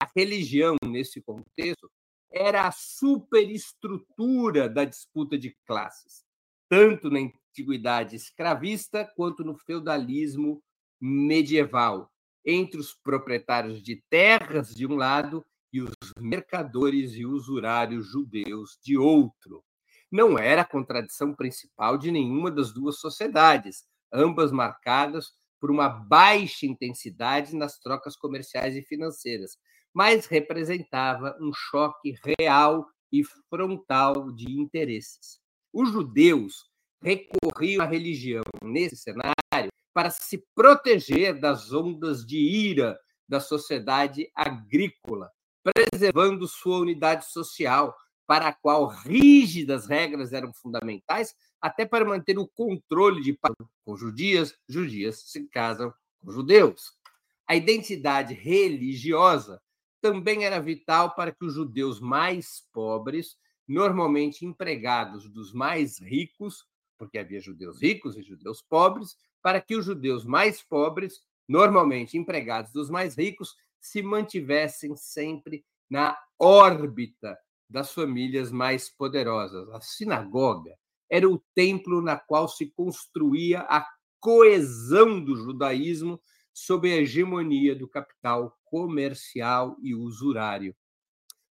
A 0.00 0.08
religião, 0.16 0.76
nesse 0.84 1.20
contexto, 1.20 1.90
era 2.30 2.68
a 2.68 2.70
superestrutura 2.70 4.68
da 4.68 4.84
disputa 4.84 5.36
de 5.36 5.50
classes, 5.66 6.24
tanto 6.68 7.10
na 7.10 7.18
antiguidade 7.18 8.14
escravista 8.14 9.04
quanto 9.16 9.42
no 9.42 9.56
feudalismo 9.56 10.62
medieval, 11.00 12.08
entre 12.46 12.78
os 12.78 12.94
proprietários 12.94 13.82
de 13.82 13.96
terras 14.08 14.72
de 14.72 14.86
um 14.86 14.94
lado 14.94 15.44
e 15.72 15.82
os 15.82 15.90
mercadores 16.16 17.14
e 17.14 17.26
usurários 17.26 18.06
judeus 18.06 18.78
de 18.80 18.96
outro 18.96 19.64
não 20.10 20.38
era 20.38 20.62
a 20.62 20.68
contradição 20.68 21.34
principal 21.34 21.96
de 21.96 22.10
nenhuma 22.10 22.50
das 22.50 22.72
duas 22.72 22.98
sociedades, 22.98 23.84
ambas 24.12 24.50
marcadas 24.50 25.32
por 25.60 25.70
uma 25.70 25.88
baixa 25.88 26.66
intensidade 26.66 27.54
nas 27.54 27.78
trocas 27.78 28.16
comerciais 28.16 28.74
e 28.74 28.82
financeiras, 28.82 29.58
mas 29.92 30.26
representava 30.26 31.36
um 31.40 31.52
choque 31.52 32.14
real 32.38 32.86
e 33.12 33.22
frontal 33.48 34.32
de 34.32 34.50
interesses. 34.50 35.38
Os 35.72 35.90
judeus 35.90 36.64
recorriam 37.02 37.82
à 37.82 37.86
religião 37.86 38.42
nesse 38.62 38.96
cenário 38.96 39.70
para 39.92 40.10
se 40.10 40.44
proteger 40.54 41.38
das 41.38 41.72
ondas 41.72 42.24
de 42.24 42.38
ira 42.38 42.98
da 43.28 43.40
sociedade 43.40 44.30
agrícola, 44.34 45.30
preservando 45.62 46.48
sua 46.48 46.78
unidade 46.78 47.26
social, 47.26 47.94
para 48.30 48.46
a 48.46 48.52
qual 48.52 48.86
rígidas 48.86 49.88
regras 49.88 50.32
eram 50.32 50.52
fundamentais, 50.52 51.34
até 51.60 51.84
para 51.84 52.04
manter 52.04 52.38
o 52.38 52.46
controle 52.46 53.20
de 53.20 53.36
com 53.84 53.96
judias, 53.96 54.56
judias 54.68 55.24
se 55.26 55.48
casam 55.48 55.92
com 56.22 56.30
judeus. 56.30 56.92
A 57.44 57.56
identidade 57.56 58.32
religiosa 58.32 59.60
também 60.00 60.44
era 60.44 60.60
vital 60.60 61.16
para 61.16 61.32
que 61.32 61.44
os 61.44 61.54
judeus 61.54 61.98
mais 61.98 62.64
pobres, 62.72 63.36
normalmente 63.66 64.46
empregados 64.46 65.28
dos 65.28 65.52
mais 65.52 65.98
ricos, 65.98 66.64
porque 66.96 67.18
havia 67.18 67.40
judeus 67.40 67.82
ricos 67.82 68.16
e 68.16 68.22
judeus 68.22 68.62
pobres, 68.62 69.16
para 69.42 69.60
que 69.60 69.74
os 69.74 69.84
judeus 69.84 70.24
mais 70.24 70.62
pobres, 70.62 71.20
normalmente 71.48 72.16
empregados 72.16 72.70
dos 72.70 72.90
mais 72.90 73.16
ricos, 73.16 73.56
se 73.80 74.02
mantivessem 74.02 74.94
sempre 74.94 75.64
na 75.90 76.16
órbita 76.38 77.36
das 77.70 77.94
famílias 77.94 78.50
mais 78.50 78.90
poderosas. 78.90 79.70
A 79.70 79.80
sinagoga 79.80 80.76
era 81.08 81.28
o 81.28 81.42
templo 81.54 82.02
na 82.02 82.18
qual 82.18 82.48
se 82.48 82.66
construía 82.66 83.60
a 83.60 83.86
coesão 84.18 85.22
do 85.22 85.36
judaísmo 85.36 86.20
sob 86.52 86.92
a 86.92 86.96
hegemonia 86.96 87.74
do 87.74 87.88
capital 87.88 88.58
comercial 88.64 89.76
e 89.80 89.94
usurário. 89.94 90.74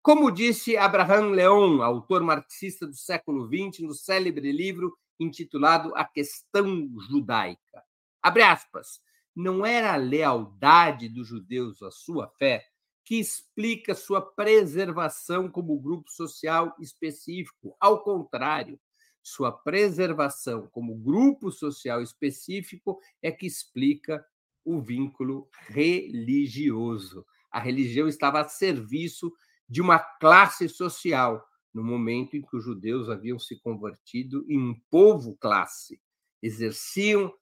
Como 0.03 0.31
disse 0.31 0.77
Abraham 0.77 1.31
Leon, 1.31 1.83
autor 1.83 2.23
marxista 2.23 2.87
do 2.87 2.95
século 2.95 3.47
XX, 3.47 3.81
no 3.81 3.93
célebre 3.93 4.51
livro 4.53 4.97
intitulado 5.19 5.95
A 5.95 6.05
Questão 6.05 6.89
Judaica. 7.09 7.83
Abre 8.23 8.43
aspas. 8.43 9.01
Não 9.35 9.67
era 9.67 9.93
a 9.93 9.97
lealdade 9.97 11.09
dos 11.09 11.29
judeus 11.29 11.83
à 11.83 11.91
sua 11.91 12.29
fé 12.39 12.65
que 13.07 13.21
explica 13.21 13.95
sua 13.95 14.21
preservação 14.21 15.49
como 15.49 15.79
grupo 15.79 16.11
social 16.11 16.75
específico. 16.81 17.77
Ao 17.79 18.03
contrário, 18.03 18.81
sua 19.23 19.53
preservação 19.53 20.67
como 20.73 20.97
grupo 20.97 21.53
social 21.53 22.03
específico 22.03 22.99
é 23.23 23.31
que 23.31 23.47
explica 23.47 24.27
o 24.65 24.81
vínculo 24.81 25.49
religioso. 25.69 27.25
A 27.49 27.61
religião 27.61 28.09
estava 28.09 28.41
a 28.41 28.49
serviço 28.49 29.33
de 29.69 29.81
uma 29.81 30.01
classe 30.01 30.69
social, 30.69 31.47
no 31.73 31.85
momento 31.85 32.37
em 32.37 32.43
que 32.43 32.57
os 32.57 32.65
judeus 32.65 33.09
haviam 33.09 33.39
se 33.39 33.57
convertido 33.61 34.45
em 34.49 34.59
um 34.59 34.75
povo-classe, 34.91 36.01
exerciam 36.43 37.33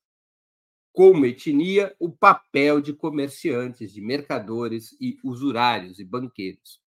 como 0.95 1.27
etnia, 1.27 1.93
o 1.99 2.09
papel 2.09 2.81
de 2.81 2.93
comerciantes, 2.93 3.93
de 3.93 4.01
mercadores 4.01 4.97
e 5.01 5.19
usurários 5.25 5.99
e 5.99 6.05
banqueiros. 6.05 6.81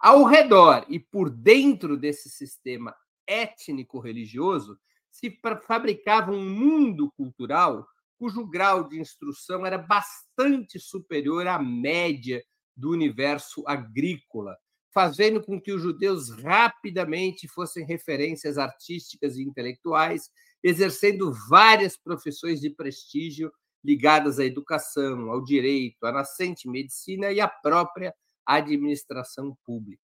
Ao 0.00 0.24
redor 0.24 0.84
e 0.88 0.98
por 0.98 1.30
dentro 1.30 1.96
desse 1.96 2.28
sistema 2.28 2.92
étnico-religioso, 3.24 4.76
se 5.12 5.38
fabricava 5.64 6.32
um 6.32 6.44
mundo 6.44 7.10
cultural 7.16 7.86
cujo 8.18 8.44
grau 8.44 8.88
de 8.88 8.98
instrução 8.98 9.64
era 9.64 9.78
bastante 9.78 10.80
superior 10.80 11.46
à 11.46 11.56
média 11.56 12.42
do 12.76 12.90
universo 12.90 13.62
agrícola, 13.64 14.56
fazendo 14.92 15.40
com 15.40 15.60
que 15.60 15.70
os 15.70 15.80
judeus 15.80 16.30
rapidamente 16.42 17.46
fossem 17.46 17.86
referências 17.86 18.58
artísticas 18.58 19.36
e 19.36 19.44
intelectuais, 19.44 20.30
exercendo 20.62 21.32
várias 21.48 21.96
profissões 21.96 22.60
de 22.60 22.70
prestígio 22.70 23.52
ligadas 23.84 24.38
à 24.38 24.44
educação, 24.44 25.30
ao 25.30 25.42
direito, 25.42 26.04
à 26.04 26.12
nascente 26.12 26.68
medicina 26.68 27.30
e 27.30 27.40
à 27.40 27.46
própria 27.46 28.14
administração 28.44 29.56
pública. 29.64 30.02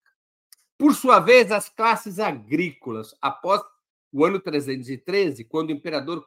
Por 0.77 0.95
sua 0.95 1.19
vez, 1.19 1.51
as 1.51 1.69
classes 1.69 2.19
agrícolas, 2.19 3.13
após 3.21 3.61
o 4.11 4.23
ano 4.23 4.39
313, 4.39 5.43
quando 5.45 5.69
o 5.69 5.73
imperador 5.73 6.25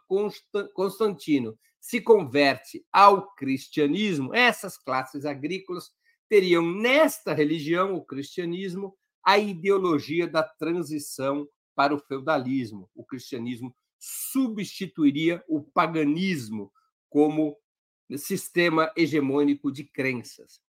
Constantino 0.75 1.59
se 1.80 2.00
converte 2.00 2.85
ao 2.92 3.33
cristianismo, 3.35 4.35
essas 4.35 4.76
classes 4.76 5.25
agrícolas 5.25 5.90
teriam 6.28 6.62
nesta 6.62 7.33
religião, 7.33 7.95
o 7.95 8.04
cristianismo, 8.04 8.97
a 9.25 9.38
ideologia 9.38 10.26
da 10.26 10.42
transição 10.42 11.49
para 11.75 11.95
o 11.95 11.99
feudalismo. 11.99 12.90
O 12.95 13.04
cristianismo 13.04 13.75
substituiria 13.98 15.42
o 15.48 15.62
paganismo 15.62 16.72
como 17.08 17.56
sistema 18.16 18.92
hegemônico 18.96 19.72
de 19.72 19.84
crenças. 19.84 20.60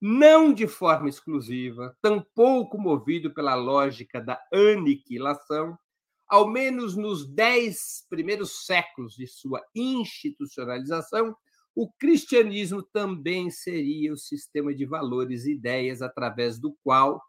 Não 0.00 0.52
de 0.52 0.66
forma 0.66 1.08
exclusiva, 1.08 1.96
tampouco 2.02 2.78
movido 2.78 3.32
pela 3.32 3.54
lógica 3.54 4.20
da 4.20 4.40
aniquilação, 4.52 5.76
ao 6.28 6.48
menos 6.48 6.96
nos 6.96 7.26
dez 7.26 8.04
primeiros 8.08 8.66
séculos 8.66 9.14
de 9.14 9.26
sua 9.26 9.62
institucionalização, 9.74 11.34
o 11.74 11.90
cristianismo 11.92 12.82
também 12.82 13.50
seria 13.50 14.12
o 14.12 14.16
sistema 14.16 14.74
de 14.74 14.86
valores 14.86 15.44
e 15.44 15.52
ideias 15.52 16.02
através 16.02 16.58
do 16.58 16.74
qual 16.82 17.22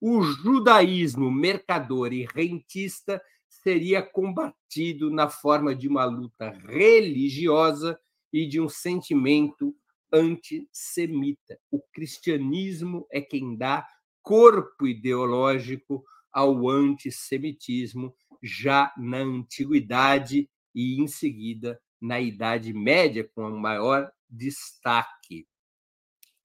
o 0.00 0.22
judaísmo 0.22 1.30
mercador 1.30 2.12
e 2.12 2.26
rentista 2.32 3.20
seria 3.48 4.02
combatido 4.02 5.10
na 5.10 5.28
forma 5.28 5.74
de 5.74 5.88
uma 5.88 6.04
luta 6.04 6.50
religiosa 6.50 7.98
e 8.32 8.46
de 8.46 8.60
um 8.60 8.68
sentimento 8.68 9.74
antissemita. 10.12 11.58
O 11.70 11.80
cristianismo 11.92 13.06
é 13.10 13.20
quem 13.20 13.56
dá 13.56 13.86
corpo 14.22 14.86
ideológico 14.86 16.04
ao 16.32 16.68
antissemitismo 16.68 18.14
já 18.42 18.92
na 18.96 19.18
antiguidade 19.18 20.48
e, 20.74 21.00
em 21.00 21.06
seguida, 21.06 21.80
na 22.00 22.20
Idade 22.20 22.72
Média, 22.72 23.28
com 23.34 23.50
maior 23.50 24.10
destaque. 24.28 25.46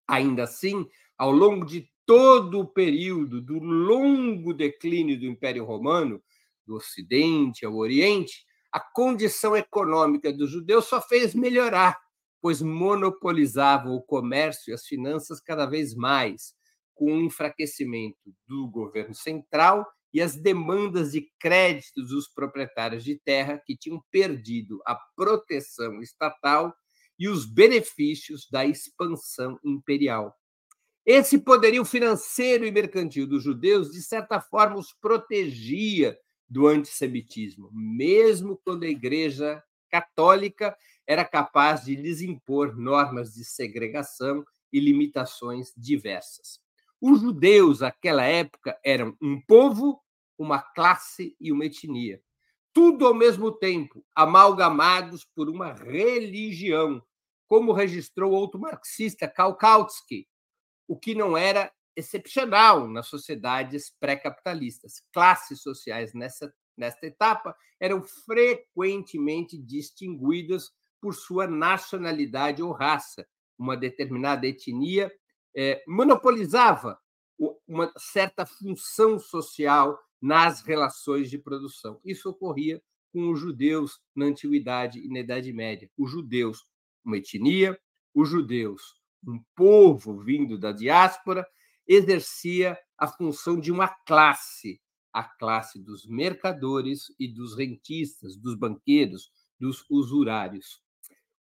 Ainda 0.08 0.44
assim, 0.44 0.88
ao 1.18 1.32
longo 1.32 1.66
de 1.66 1.88
todo 2.06 2.62
o 2.62 2.68
período 2.68 3.42
do 3.42 3.60
longo 3.60 4.54
declínio 4.54 5.20
do 5.20 5.26
Império 5.26 5.64
Romano, 5.64 6.22
do 6.66 6.76
Ocidente 6.76 7.66
ao 7.66 7.76
Oriente, 7.76 8.46
a 8.72 8.80
condição 8.80 9.56
econômica 9.56 10.34
dos 10.34 10.50
judeus 10.50 10.86
só 10.86 11.02
fez 11.02 11.36
melhorar, 11.36 12.00
pois 12.42 12.62
monopolizavam 12.62 13.94
o 13.94 14.02
comércio 14.02 14.72
e 14.72 14.74
as 14.74 14.86
finanças 14.86 15.40
cada 15.40 15.66
vez 15.66 15.94
mais, 15.94 16.54
com 16.96 17.14
o 17.14 17.22
enfraquecimento 17.22 18.34
do 18.48 18.68
governo 18.68 19.14
central 19.14 19.86
e 20.14 20.22
as 20.22 20.36
demandas 20.36 21.12
de 21.12 21.28
crédito 21.40 22.04
dos 22.04 22.28
proprietários 22.28 23.04
de 23.04 23.20
terra 23.20 23.62
que 23.66 23.76
tinham 23.76 24.04
perdido 24.12 24.80
a 24.86 24.96
proteção 25.16 26.02
estatal 26.02 26.74
e 27.18 27.28
os 27.28 27.46
benefícios 27.46 28.48
da 28.50 28.66
expansão 28.66 29.60
imperial. 29.64 30.36
Esse 31.06 31.38
poderio 31.38 31.84
financeiro 31.84 32.66
e 32.66 32.72
mercantil 32.72 33.28
dos 33.28 33.44
judeus, 33.44 33.92
de 33.92 34.02
certa 34.02 34.40
forma, 34.40 34.78
os 34.78 34.94
protegia 34.94 36.18
do 36.54 36.68
antissemitismo, 36.68 37.72
mesmo 37.74 38.62
quando 38.64 38.84
a 38.84 38.88
Igreja 38.88 39.64
Católica 39.90 40.78
era 41.06 41.26
capaz 41.26 41.86
de 41.86 41.96
lhes 41.96 42.22
impor 42.22 42.78
normas 42.78 43.34
de 43.34 43.44
segregação 43.44 44.46
e 44.72 44.80
limitações 44.80 45.74
diversas. 45.76 46.60
Os 47.02 47.22
judeus, 47.22 47.80
naquela 47.80 48.24
época, 48.24 48.80
eram 48.86 49.18
um 49.20 49.42
povo, 49.42 50.00
uma 50.38 50.60
classe 50.62 51.36
e 51.42 51.52
uma 51.52 51.66
etnia. 51.66 52.22
Tudo 52.72 53.08
ao 53.08 53.16
mesmo 53.16 53.52
tempo, 53.52 54.06
amalgamados 54.16 55.26
por 55.36 55.50
uma 55.50 55.74
religião, 55.74 57.04
como 57.48 57.74
registrou 57.74 58.32
outro 58.32 58.60
marxista, 58.60 59.28
Karl 59.28 59.56
Kautsky, 59.56 60.28
o 60.88 60.96
que 60.96 61.16
não 61.16 61.36
era 61.36 61.72
excepcional 61.96 62.88
nas 62.88 63.08
sociedades 63.08 63.94
pré-capitalistas. 64.00 65.02
Classes 65.14 65.62
sociais 65.62 66.14
nessa, 66.14 66.54
nesta 66.78 67.06
etapa 67.06 67.56
eram 67.80 68.02
frequentemente 68.02 69.58
distinguidas 69.58 70.72
por 71.02 71.14
sua 71.14 71.48
nacionalidade 71.48 72.64
ou 72.64 72.72
raça. 72.72 73.28
Uma 73.58 73.78
determinada 73.78 74.48
etnia 74.48 75.12
é, 75.56 75.84
monopolizava 75.88 76.98
uma 77.68 77.92
certa 77.98 78.46
função 78.46 79.20
social 79.20 80.00
nas 80.22 80.62
relações 80.62 81.30
de 81.30 81.38
produção. 81.38 82.00
Isso 82.06 82.30
ocorria 82.30 82.82
com 83.12 83.30
os 83.32 83.40
judeus 83.40 84.00
na 84.16 84.26
Antiguidade 84.26 85.00
e 85.00 85.10
na 85.10 85.20
Idade 85.20 85.52
Média. 85.52 85.90
Os 85.98 86.10
judeus, 86.10 86.66
uma 87.04 87.18
etnia, 87.18 87.78
os 88.14 88.30
judeus, 88.30 88.96
um 89.28 89.44
povo 89.56 90.20
vindo 90.20 90.58
da 90.58 90.72
diáspora, 90.72 91.46
exercia 91.88 92.78
a 92.98 93.08
função 93.08 93.60
de 93.60 93.72
uma 93.72 93.88
classe, 93.88 94.82
a 95.12 95.24
classe 95.24 95.80
dos 95.80 96.06
mercadores 96.06 97.14
e 97.20 97.28
dos 97.28 97.58
rentistas, 97.58 98.36
dos 98.36 98.56
banqueiros, 98.56 99.32
dos 99.60 99.86
usurários. 99.90 100.82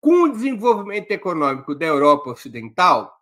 Com 0.01 0.25
o 0.25 0.33
desenvolvimento 0.33 1.11
econômico 1.11 1.75
da 1.75 1.87
Europa 1.87 2.31
Ocidental, 2.31 3.13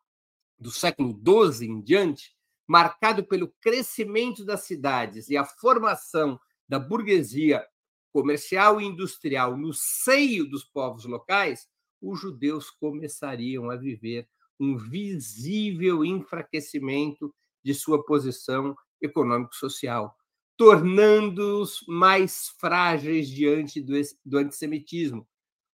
do 0.59 0.71
século 0.71 1.19
XII 1.19 1.67
em 1.67 1.81
diante, 1.81 2.37
marcado 2.67 3.25
pelo 3.25 3.49
crescimento 3.61 4.45
das 4.45 4.63
cidades 4.63 5.29
e 5.29 5.37
a 5.37 5.45
formação 5.45 6.39
da 6.69 6.79
burguesia 6.79 7.65
comercial 8.13 8.81
e 8.81 8.85
industrial 8.85 9.57
no 9.57 9.73
seio 9.73 10.49
dos 10.49 10.65
povos 10.65 11.05
locais, 11.05 11.69
os 12.01 12.21
judeus 12.21 12.71
começariam 12.71 13.71
a 13.71 13.77
viver 13.77 14.29
um 14.59 14.77
visível 14.77 16.05
enfraquecimento 16.05 17.35
de 17.63 17.75
sua 17.75 18.05
posição 18.05 18.75
econômico-social, 19.01 20.15
tornando-os 20.57 21.85
mais 21.87 22.49
frágeis 22.59 23.29
diante 23.29 23.81
do, 23.81 23.95
do 24.25 24.39
antissemitismo, 24.39 25.27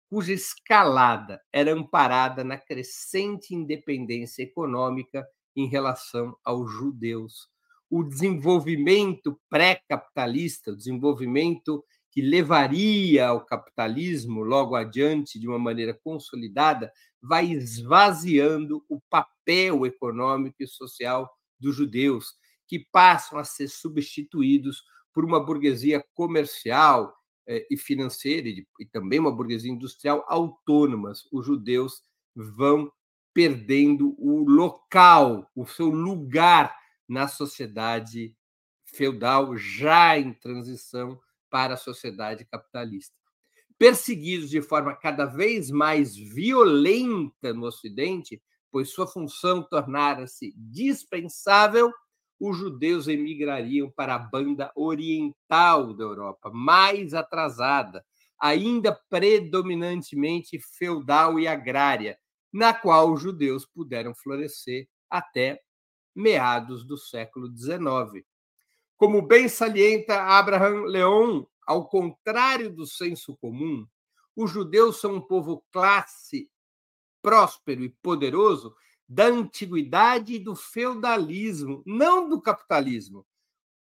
cuja 0.08 0.32
escalada 0.32 1.40
era 1.52 1.72
amparada 1.72 2.44
na 2.44 2.58
crescente 2.58 3.54
independência 3.54 4.42
econômica 4.42 5.26
em 5.56 5.66
relação 5.66 6.36
aos 6.44 6.70
judeus. 6.70 7.48
O 7.88 8.02
desenvolvimento 8.02 9.40
pré-capitalista, 9.48 10.72
o 10.72 10.76
desenvolvimento 10.76 11.84
que 12.10 12.20
levaria 12.20 13.28
ao 13.28 13.44
capitalismo 13.44 14.42
logo 14.42 14.76
adiante 14.76 15.40
de 15.40 15.48
uma 15.48 15.58
maneira 15.58 15.98
consolidada, 16.04 16.92
vai 17.22 17.52
esvaziando 17.52 18.84
o 18.88 19.00
papel 19.08 19.86
econômico 19.86 20.56
e 20.60 20.66
social 20.66 21.30
dos 21.58 21.76
judeus, 21.76 22.34
que 22.66 22.80
passam 22.90 23.38
a 23.38 23.44
ser 23.44 23.68
substituídos 23.68 24.82
por 25.12 25.24
uma 25.24 25.38
burguesia 25.38 26.04
comercial 26.14 27.14
eh, 27.46 27.66
e 27.70 27.76
financeira, 27.76 28.48
e 28.48 28.86
também 28.90 29.20
uma 29.20 29.30
burguesia 29.30 29.70
industrial 29.70 30.24
autônomas. 30.26 31.28
Os 31.30 31.46
judeus 31.46 32.02
vão 32.34 32.90
perdendo 33.32 34.14
o 34.18 34.44
local, 34.48 35.50
o 35.54 35.66
seu 35.66 35.88
lugar 35.88 36.76
na 37.08 37.28
sociedade 37.28 38.34
feudal, 38.84 39.56
já 39.56 40.18
em 40.18 40.32
transição 40.32 41.20
para 41.50 41.74
a 41.74 41.78
sociedade 41.78 42.44
capitalista. 42.44 43.21
Perseguidos 43.78 44.50
de 44.50 44.62
forma 44.62 44.94
cada 44.94 45.24
vez 45.24 45.70
mais 45.70 46.16
violenta 46.16 47.52
no 47.52 47.66
Ocidente, 47.66 48.42
pois 48.70 48.90
sua 48.90 49.06
função 49.06 49.62
tornara-se 49.62 50.54
dispensável, 50.56 51.92
os 52.40 52.56
judeus 52.56 53.06
emigrariam 53.06 53.90
para 53.90 54.16
a 54.16 54.18
banda 54.18 54.72
oriental 54.74 55.94
da 55.94 56.02
Europa, 56.02 56.50
mais 56.52 57.14
atrasada, 57.14 58.04
ainda 58.38 58.98
predominantemente 59.08 60.58
feudal 60.58 61.38
e 61.38 61.46
agrária, 61.46 62.18
na 62.52 62.74
qual 62.74 63.12
os 63.12 63.22
judeus 63.22 63.64
puderam 63.64 64.14
florescer 64.14 64.88
até 65.08 65.60
meados 66.14 66.84
do 66.84 66.98
século 66.98 67.46
XIX. 67.56 68.26
Como 68.96 69.22
bem 69.22 69.48
salienta 69.48 70.22
Abraham 70.22 70.82
Leon, 70.86 71.44
ao 71.66 71.88
contrário 71.88 72.70
do 72.70 72.86
senso 72.86 73.36
comum, 73.36 73.86
os 74.34 74.50
judeus 74.50 75.00
são 75.00 75.16
um 75.16 75.20
povo 75.20 75.64
classe, 75.70 76.50
próspero 77.20 77.84
e 77.84 77.90
poderoso 78.02 78.74
da 79.08 79.26
antiguidade 79.26 80.34
e 80.34 80.38
do 80.38 80.56
feudalismo, 80.56 81.82
não 81.86 82.28
do 82.28 82.40
capitalismo, 82.40 83.26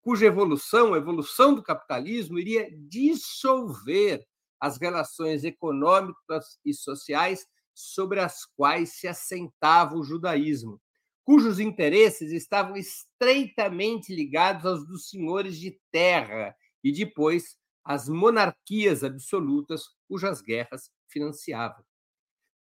cuja 0.01 0.27
evolução, 0.27 0.95
a 0.95 0.99
evolução 0.99 1.55
do 1.55 1.62
capitalismo, 1.62 2.39
iria 2.39 2.71
dissolver 2.89 4.25
as 4.61 4.79
relações 4.79 5.43
econômicas 5.43 6.59
e 6.65 6.73
sociais 6.73 7.47
sobre 7.75 8.21
as 8.21 8.45
quais 8.57 8.93
se 8.93 9.09
assentava 9.09 9.97
o 9.97 10.05
judaísmo, 10.05 10.81
cujos 11.25 11.59
interesses 11.59 12.31
estavam 12.31 12.77
estreitamente 12.77 14.15
ligados 14.15 14.65
aos 14.65 14.87
dos 14.87 15.09
senhores 15.09 15.59
de 15.59 15.79
terra 15.91 16.55
e 16.83 16.93
depois 16.93 17.57
às 17.87 18.09
monarquias 18.09 19.05
absolutas 19.05 19.85
cujas 20.09 20.42
guerras 20.42 20.90
financiavam. 21.07 21.85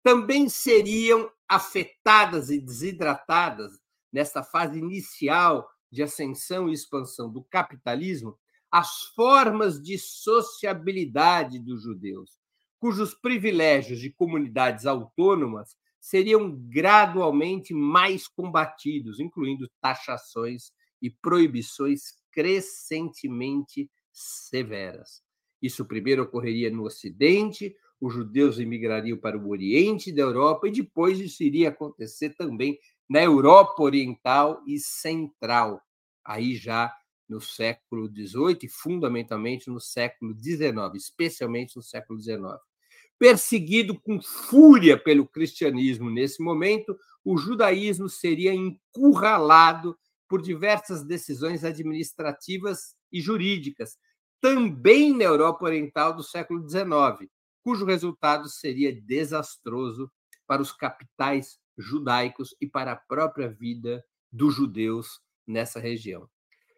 Também 0.03 0.51
seriam 0.51 1.31
afetadas 1.49 2.51
e 2.51 2.61
desidratadas 2.61 3.73
nesta 4.13 4.43
fase 4.43 4.79
inicial 4.79 5.67
de 5.91 6.03
ascensão 6.03 6.69
e 6.69 6.75
expansão 6.75 7.31
do 7.31 7.43
capitalismo 7.43 8.39
as 8.71 9.05
formas 9.15 9.81
de 9.81 9.97
sociabilidade 9.97 11.59
dos 11.59 11.83
judeus, 11.83 12.39
cujos 12.79 13.15
privilégios 13.15 14.01
de 14.01 14.11
comunidades 14.11 14.85
autônomas 14.85 15.77
seriam 16.01 16.55
gradualmente 16.69 17.73
mais 17.73 18.29
combatidos, 18.29 19.21
incluindo 19.21 19.71
taxações 19.81 20.71
e 21.01 21.09
proibições 21.09 22.15
crescentemente 22.31 23.89
severas. 24.15 25.23
Isso 25.61 25.85
primeiro 25.85 26.23
ocorreria 26.23 26.71
no 26.71 26.85
Ocidente, 26.85 27.75
os 28.01 28.15
judeus 28.15 28.59
emigrariam 28.59 29.19
para 29.19 29.37
o 29.37 29.49
Oriente 29.49 30.13
da 30.13 30.23
Europa 30.23 30.69
e 30.69 30.73
depois 30.73 31.19
isso 31.19 31.43
iria 31.43 31.71
acontecer 31.71 32.31
também 32.31 32.79
na 33.09 33.23
Europa 33.23 33.83
Oriental 33.83 34.63
e 34.67 34.79
Central, 34.79 35.83
aí 36.25 36.55
já 36.55 36.95
no 37.29 37.41
século 37.41 38.09
XVIII 38.09 38.59
e 38.63 38.69
fundamentalmente 38.69 39.71
no 39.71 39.81
século 39.81 40.35
XIX, 40.39 40.95
especialmente 40.95 41.77
no 41.77 41.83
século 41.83 42.21
XIX. 42.21 42.43
Perseguido 43.19 43.99
com 44.01 44.21
fúria 44.21 44.99
pelo 44.99 45.27
cristianismo 45.27 46.11
nesse 46.11 46.43
momento, 46.43 46.97
o 47.25 47.37
judaísmo 47.37 48.09
seria 48.09 48.53
encurralado 48.53 49.97
por 50.29 50.43
diversas 50.43 51.05
decisões 51.05 51.65
administrativas 51.65 52.95
e 53.11 53.21
jurídicas, 53.21 53.97
também 54.45 55.17
na 55.17 55.25
Europa 55.25 55.65
Oriental 55.65 56.15
do 56.15 56.23
século 56.23 56.69
XIX, 56.69 57.31
cujo 57.63 57.87
resultado 57.87 58.47
seria 58.47 58.95
desastroso 58.95 60.13
para 60.47 60.61
os 60.61 60.71
capitais 60.71 61.59
judaicos 61.79 62.55
e 62.61 62.67
para 62.67 62.93
a 62.93 62.97
própria 62.97 63.49
vida 63.49 64.05
dos 64.31 64.55
judeus 64.55 65.19
nessa 65.47 65.81
região. 65.81 66.29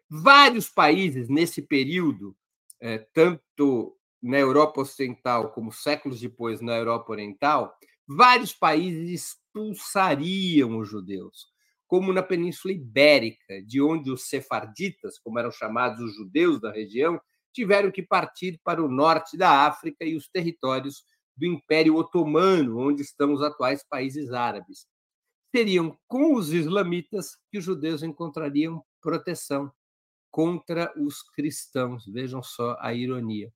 Vários 0.09 0.69
países 0.69 1.27
nesse 1.27 1.61
período, 1.61 2.33
eh, 2.79 3.05
tanto 3.13 3.97
na 4.23 4.39
Europa 4.39 4.79
Ocidental 4.79 5.51
como 5.51 5.69
séculos 5.69 6.21
depois 6.21 6.61
na 6.61 6.77
Europa 6.77 7.11
Oriental, 7.11 7.77
vários 8.07 8.53
países 8.53 9.09
expulsariam 9.09 10.77
os 10.77 10.87
judeus, 10.87 11.47
como 11.85 12.13
na 12.13 12.23
Península 12.23 12.73
Ibérica, 12.73 13.61
de 13.61 13.81
onde 13.81 14.09
os 14.09 14.29
sefarditas, 14.29 15.19
como 15.19 15.37
eram 15.37 15.51
chamados 15.51 15.99
os 15.99 16.15
judeus 16.15 16.61
da 16.61 16.71
região, 16.71 17.19
tiveram 17.57 17.89
que 17.89 18.03
partir 18.03 18.61
para 18.63 18.83
o 18.83 18.87
norte 18.87 19.35
da 19.35 19.65
África 19.65 20.05
e 20.05 20.15
os 20.15 20.29
territórios 20.29 21.03
do 21.35 21.43
Império 21.43 21.95
Otomano, 21.95 22.77
onde 22.77 23.01
estão 23.01 23.33
os 23.33 23.41
atuais 23.41 23.83
países 23.83 24.31
árabes. 24.31 24.85
Seriam 25.55 25.97
com 26.07 26.35
os 26.35 26.53
islamitas 26.53 27.35
que 27.49 27.57
os 27.57 27.63
judeus 27.63 28.03
encontrariam 28.03 28.83
proteção 29.01 29.71
contra 30.29 30.93
os 30.95 31.23
cristãos. 31.23 32.05
Vejam 32.05 32.43
só 32.43 32.77
a 32.79 32.93
ironia. 32.93 33.51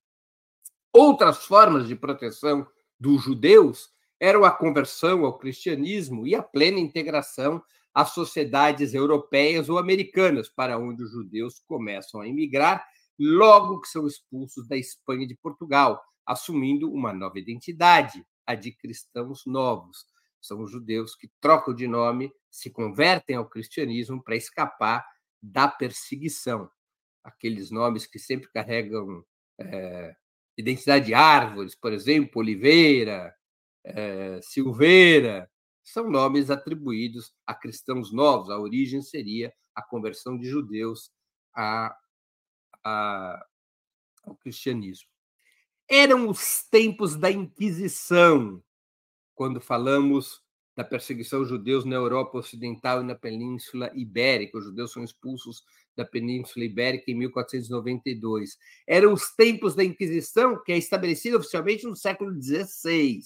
Outras 0.92 1.44
formas 1.44 1.86
de 1.86 1.94
proteção 1.94 2.66
dos 2.98 3.22
judeus 3.22 3.88
eram 4.18 4.44
a 4.44 4.50
conversão 4.50 5.24
ao 5.24 5.38
cristianismo 5.38 6.26
e 6.26 6.34
a 6.34 6.42
plena 6.42 6.80
integração 6.80 7.62
às 7.94 8.10
sociedades 8.10 8.94
europeias 8.94 9.68
ou 9.68 9.78
americanas, 9.78 10.48
para 10.48 10.76
onde 10.76 11.04
os 11.04 11.12
judeus 11.12 11.60
começam 11.68 12.20
a 12.20 12.26
emigrar 12.26 12.84
logo 13.18 13.80
que 13.80 13.88
são 13.88 14.06
expulsos 14.06 14.66
da 14.66 14.76
Espanha 14.76 15.24
e 15.24 15.28
de 15.28 15.36
Portugal, 15.36 16.02
assumindo 16.26 16.92
uma 16.92 17.12
nova 17.12 17.38
identidade, 17.38 18.24
a 18.46 18.54
de 18.54 18.72
cristãos 18.72 19.44
novos. 19.46 20.06
São 20.40 20.62
os 20.62 20.70
judeus 20.70 21.14
que 21.14 21.30
trocam 21.40 21.74
de 21.74 21.86
nome, 21.86 22.32
se 22.50 22.70
convertem 22.70 23.36
ao 23.36 23.48
cristianismo 23.48 24.22
para 24.22 24.36
escapar 24.36 25.06
da 25.40 25.68
perseguição. 25.68 26.68
Aqueles 27.22 27.70
nomes 27.70 28.06
que 28.06 28.18
sempre 28.18 28.50
carregam 28.50 29.24
é, 29.58 30.14
identidade 30.56 31.06
de 31.06 31.14
árvores, 31.14 31.74
por 31.74 31.92
exemplo, 31.92 32.40
Oliveira, 32.40 33.34
é, 33.84 34.40
Silveira, 34.42 35.48
são 35.82 36.08
nomes 36.10 36.50
atribuídos 36.50 37.32
a 37.46 37.54
cristãos 37.54 38.12
novos. 38.12 38.50
A 38.50 38.58
origem 38.58 39.02
seria 39.02 39.52
a 39.74 39.82
conversão 39.82 40.38
de 40.38 40.48
judeus 40.48 41.10
a, 41.54 41.96
a, 42.84 43.44
ao 44.24 44.36
cristianismo. 44.36 45.08
Eram 45.88 46.28
os 46.28 46.62
tempos 46.70 47.16
da 47.16 47.30
Inquisição, 47.30 48.62
quando 49.34 49.60
falamos 49.60 50.42
da 50.74 50.82
perseguição 50.82 51.40
aos 51.40 51.48
judeus 51.48 51.84
na 51.84 51.96
Europa 51.96 52.38
Ocidental 52.38 53.02
e 53.02 53.04
na 53.04 53.14
Península 53.14 53.90
Ibérica. 53.94 54.58
Os 54.58 54.64
judeus 54.64 54.92
são 54.92 55.04
expulsos 55.04 55.62
da 55.94 56.04
Península 56.04 56.64
Ibérica 56.64 57.10
em 57.10 57.14
1492. 57.14 58.56
Eram 58.86 59.12
os 59.12 59.30
tempos 59.34 59.74
da 59.74 59.84
Inquisição, 59.84 60.62
que 60.62 60.72
é 60.72 60.78
estabelecida 60.78 61.36
oficialmente 61.36 61.86
no 61.86 61.94
século 61.94 62.32
XVI 62.40 63.20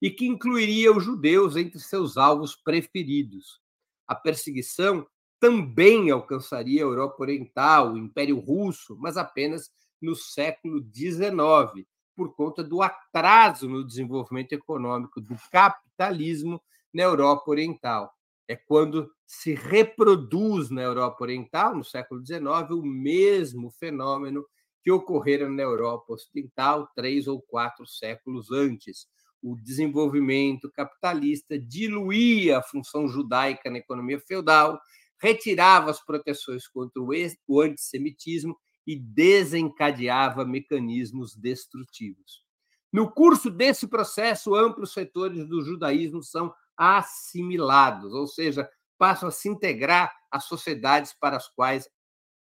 e 0.00 0.10
que 0.10 0.26
incluiria 0.26 0.92
os 0.92 1.04
judeus 1.04 1.56
entre 1.56 1.78
seus 1.78 2.16
alvos 2.16 2.56
preferidos. 2.56 3.60
A 4.06 4.14
perseguição 4.14 5.06
também 5.40 6.10
alcançaria 6.10 6.82
a 6.82 6.86
Europa 6.86 7.16
Oriental, 7.20 7.92
o 7.92 7.98
Império 7.98 8.38
Russo, 8.38 8.96
mas 8.98 9.16
apenas 9.16 9.70
no 10.00 10.14
século 10.14 10.84
XIX, 10.92 11.86
por 12.16 12.34
conta 12.34 12.64
do 12.64 12.82
atraso 12.82 13.68
no 13.68 13.84
desenvolvimento 13.86 14.52
econômico 14.52 15.20
do 15.20 15.36
capitalismo 15.50 16.60
na 16.92 17.02
Europa 17.02 17.50
Oriental. 17.50 18.12
É 18.46 18.56
quando 18.56 19.10
se 19.26 19.54
reproduz 19.54 20.70
na 20.70 20.82
Europa 20.82 21.22
Oriental, 21.22 21.76
no 21.76 21.84
século 21.84 22.24
XIX, 22.24 22.70
o 22.70 22.82
mesmo 22.82 23.70
fenômeno 23.70 24.44
que 24.82 24.90
ocorrera 24.90 25.48
na 25.48 25.62
Europa 25.62 26.14
Ocidental 26.14 26.88
três 26.94 27.28
ou 27.28 27.42
quatro 27.42 27.86
séculos 27.86 28.50
antes. 28.50 29.06
O 29.42 29.54
desenvolvimento 29.54 30.70
capitalista 30.72 31.58
diluía 31.58 32.58
a 32.58 32.62
função 32.62 33.06
judaica 33.06 33.70
na 33.70 33.78
economia 33.78 34.18
feudal, 34.18 34.80
retirava 35.20 35.90
as 35.90 36.04
proteções 36.04 36.66
contra 36.66 37.02
o 37.02 37.60
antissemitismo 37.60 38.58
e 38.86 38.96
desencadeava 38.96 40.44
mecanismos 40.44 41.36
destrutivos. 41.36 42.42
No 42.90 43.10
curso 43.10 43.50
desse 43.50 43.86
processo, 43.86 44.54
amplos 44.54 44.92
setores 44.92 45.46
do 45.46 45.62
judaísmo 45.62 46.22
são 46.22 46.54
assimilados, 46.76 48.14
ou 48.14 48.26
seja, 48.26 48.68
passam 48.96 49.28
a 49.28 49.32
se 49.32 49.48
integrar 49.48 50.14
às 50.30 50.44
sociedades 50.44 51.12
para 51.12 51.36
as 51.36 51.48
quais 51.48 51.88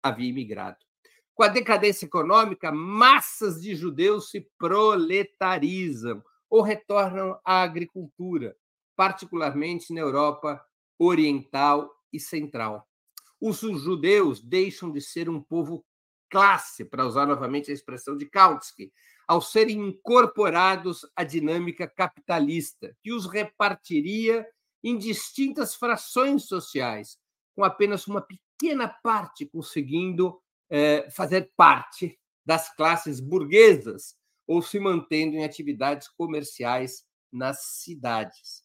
havia 0.02 0.28
imigrado. 0.28 0.78
Com 1.34 1.42
a 1.42 1.48
decadência 1.48 2.06
econômica, 2.06 2.70
massas 2.70 3.60
de 3.60 3.74
judeus 3.74 4.30
se 4.30 4.46
proletarizam 4.58 6.22
ou 6.48 6.62
retornam 6.62 7.40
à 7.44 7.62
agricultura, 7.62 8.56
particularmente 8.94 9.92
na 9.92 10.00
Europa 10.00 10.64
Oriental 10.98 11.90
e 12.12 12.18
Central. 12.18 12.86
Os 13.40 13.60
judeus 13.60 14.42
deixam 14.42 14.92
de 14.92 15.00
ser 15.00 15.28
um 15.28 15.40
povo 15.40 15.84
classe, 16.30 16.84
para 16.84 17.06
usar 17.06 17.26
novamente 17.26 17.70
a 17.70 17.74
expressão 17.74 18.16
de 18.16 18.26
Kautsky, 18.26 18.92
ao 19.26 19.40
serem 19.40 19.88
incorporados 19.88 21.06
à 21.14 21.24
dinâmica 21.24 21.88
capitalista, 21.88 22.96
que 23.02 23.12
os 23.12 23.26
repartiria 23.26 24.46
em 24.82 24.96
distintas 24.96 25.74
frações 25.74 26.44
sociais, 26.44 27.18
com 27.54 27.64
apenas 27.64 28.06
uma 28.06 28.22
pequena 28.22 28.88
parte 28.88 29.46
conseguindo 29.46 30.40
eh, 30.68 31.08
fazer 31.10 31.52
parte 31.56 32.18
das 32.44 32.74
classes 32.74 33.20
burguesas 33.20 34.16
ou 34.46 34.62
se 34.62 34.80
mantendo 34.80 35.36
em 35.36 35.44
atividades 35.44 36.08
comerciais 36.08 37.04
nas 37.32 37.64
cidades. 37.64 38.64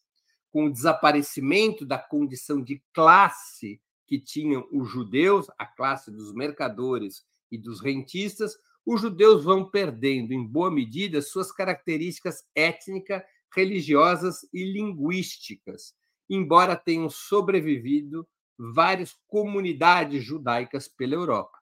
Com 0.56 0.68
o 0.68 0.72
desaparecimento 0.72 1.84
da 1.84 1.98
condição 1.98 2.62
de 2.62 2.82
classe 2.94 3.78
que 4.06 4.18
tinham 4.18 4.66
os 4.72 4.90
judeus, 4.90 5.48
a 5.58 5.66
classe 5.66 6.10
dos 6.10 6.32
mercadores 6.32 7.26
e 7.52 7.58
dos 7.58 7.78
rentistas, 7.78 8.56
os 8.86 9.02
judeus 9.02 9.44
vão 9.44 9.68
perdendo, 9.68 10.32
em 10.32 10.42
boa 10.42 10.70
medida, 10.70 11.20
suas 11.20 11.52
características 11.52 12.42
étnicas, 12.54 13.22
religiosas 13.54 14.48
e 14.50 14.64
linguísticas, 14.64 15.92
embora 16.26 16.74
tenham 16.74 17.10
sobrevivido 17.10 18.26
várias 18.58 19.14
comunidades 19.28 20.24
judaicas 20.24 20.88
pela 20.88 21.16
Europa. 21.16 21.58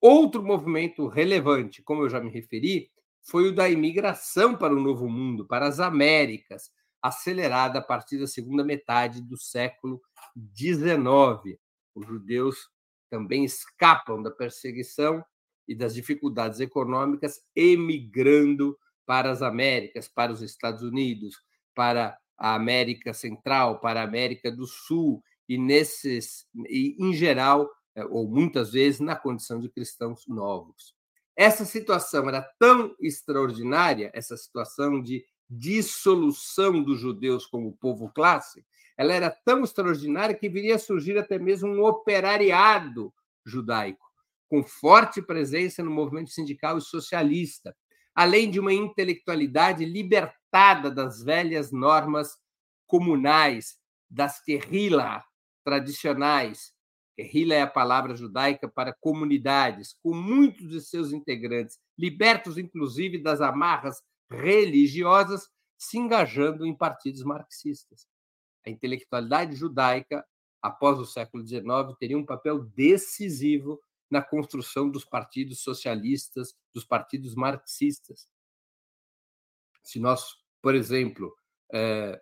Outro 0.00 0.42
movimento 0.42 1.06
relevante, 1.06 1.82
como 1.82 2.02
eu 2.04 2.08
já 2.08 2.18
me 2.18 2.30
referi, 2.30 2.90
foi 3.20 3.50
o 3.50 3.54
da 3.54 3.68
imigração 3.68 4.56
para 4.56 4.74
o 4.74 4.80
Novo 4.80 5.06
Mundo, 5.06 5.44
para 5.46 5.68
as 5.68 5.80
Américas, 5.80 6.70
acelerada 7.02 7.80
a 7.80 7.82
partir 7.82 8.18
da 8.18 8.26
segunda 8.26 8.62
metade 8.62 9.20
do 9.20 9.36
século 9.36 10.00
XIX. 10.56 11.58
Os 11.94 12.06
judeus 12.06 12.70
também 13.10 13.44
escapam 13.44 14.22
da 14.22 14.30
perseguição 14.30 15.22
e 15.66 15.74
das 15.74 15.94
dificuldades 15.94 16.60
econômicas, 16.60 17.40
emigrando 17.54 18.78
para 19.04 19.30
as 19.30 19.42
Américas, 19.42 20.08
para 20.08 20.32
os 20.32 20.40
Estados 20.40 20.82
Unidos, 20.82 21.36
para 21.74 22.16
a 22.38 22.54
América 22.54 23.12
Central, 23.12 23.80
para 23.80 24.00
a 24.00 24.04
América 24.04 24.50
do 24.50 24.66
Sul, 24.66 25.22
e 25.48 25.58
nesses, 25.58 26.46
e, 26.68 26.96
em 26.98 27.12
geral, 27.12 27.70
é, 27.94 28.04
ou 28.04 28.28
muitas 28.28 28.72
vezes, 28.72 29.00
na 29.00 29.14
condição 29.14 29.60
de 29.60 29.68
cristãos 29.68 30.26
novos. 30.26 30.94
Essa 31.36 31.64
situação 31.64 32.28
era 32.28 32.42
tão 32.58 32.94
extraordinária, 33.00 34.10
essa 34.14 34.36
situação 34.36 35.02
de 35.02 35.24
dissolução 35.54 36.82
dos 36.82 36.98
judeus 36.98 37.44
como 37.44 37.76
povo 37.76 38.10
classe, 38.10 38.64
ela 38.96 39.12
era 39.12 39.30
tão 39.30 39.62
extraordinária 39.62 40.34
que 40.34 40.48
viria 40.48 40.76
a 40.76 40.78
surgir 40.78 41.18
até 41.18 41.38
mesmo 41.38 41.68
um 41.68 41.84
operariado 41.84 43.12
judaico, 43.44 44.06
com 44.48 44.62
forte 44.62 45.20
presença 45.20 45.82
no 45.82 45.90
movimento 45.90 46.30
sindical 46.30 46.78
e 46.78 46.82
socialista, 46.82 47.76
além 48.14 48.50
de 48.50 48.60
uma 48.60 48.72
intelectualidade 48.72 49.84
libertada 49.84 50.90
das 50.90 51.22
velhas 51.22 51.70
normas 51.70 52.38
comunais, 52.86 53.76
das 54.08 54.40
guerrillas 54.46 55.22
tradicionais. 55.64 56.72
Guerrilha 57.16 57.54
é 57.54 57.62
a 57.62 57.66
palavra 57.66 58.14
judaica 58.16 58.68
para 58.68 58.96
comunidades, 59.00 59.94
com 60.02 60.14
muitos 60.14 60.70
de 60.70 60.80
seus 60.80 61.12
integrantes, 61.12 61.78
libertos 61.98 62.56
inclusive 62.56 63.18
das 63.18 63.42
amarras 63.42 64.02
religiosas, 64.32 65.48
se 65.76 65.98
engajando 65.98 66.66
em 66.66 66.74
partidos 66.74 67.22
marxistas. 67.22 68.06
A 68.66 68.70
intelectualidade 68.70 69.54
judaica, 69.56 70.24
após 70.60 70.98
o 70.98 71.04
século 71.04 71.46
XIX, 71.46 71.62
teria 71.98 72.16
um 72.16 72.24
papel 72.24 72.60
decisivo 72.60 73.80
na 74.10 74.22
construção 74.22 74.90
dos 74.90 75.04
partidos 75.04 75.60
socialistas, 75.60 76.54
dos 76.72 76.84
partidos 76.84 77.34
marxistas. 77.34 78.28
Se 79.82 79.98
nós, 79.98 80.36
por 80.60 80.74
exemplo, 80.74 81.34
eh, 81.72 82.20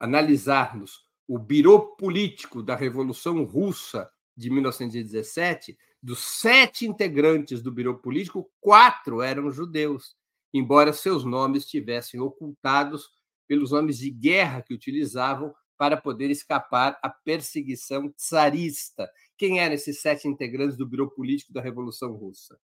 analisarmos 0.00 1.04
o 1.28 1.38
birô 1.38 1.96
político 1.96 2.62
da 2.62 2.74
Revolução 2.74 3.44
Russa 3.44 4.10
de 4.36 4.50
1917, 4.50 5.78
dos 6.02 6.20
sete 6.20 6.86
integrantes 6.86 7.62
do 7.62 7.72
birô 7.72 7.96
político, 7.98 8.50
quatro 8.60 9.22
eram 9.22 9.50
judeus, 9.50 10.16
embora 10.56 10.92
seus 10.92 11.24
nomes 11.24 11.64
estivessem 11.64 12.20
ocultados 12.20 13.10
pelos 13.46 13.70
nomes 13.70 13.98
de 13.98 14.10
guerra 14.10 14.62
que 14.62 14.74
utilizavam 14.74 15.54
para 15.76 15.96
poder 15.96 16.30
escapar 16.30 16.98
à 17.02 17.10
perseguição 17.10 18.10
tsarista. 18.12 19.10
Quem 19.36 19.60
eram 19.60 19.74
esses 19.74 20.00
sete 20.00 20.26
integrantes 20.26 20.76
do 20.76 20.86
birô 20.86 21.10
político 21.10 21.52
da 21.52 21.60
Revolução 21.60 22.12
Russa? 22.12 22.58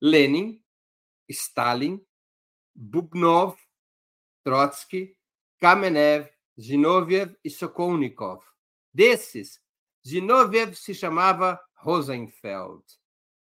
Lenin, 0.00 0.62
Stalin, 1.28 2.00
Bubnov, 2.74 3.56
Trotsky, 4.42 5.16
Kamenev, 5.58 6.28
Zinoviev 6.58 7.34
e 7.44 7.50
Sokolnikov. 7.50 8.42
Desses, 8.92 9.60
Zinoviev 10.06 10.74
se 10.74 10.94
chamava 10.94 11.60
Rosenfeld. 11.74 12.82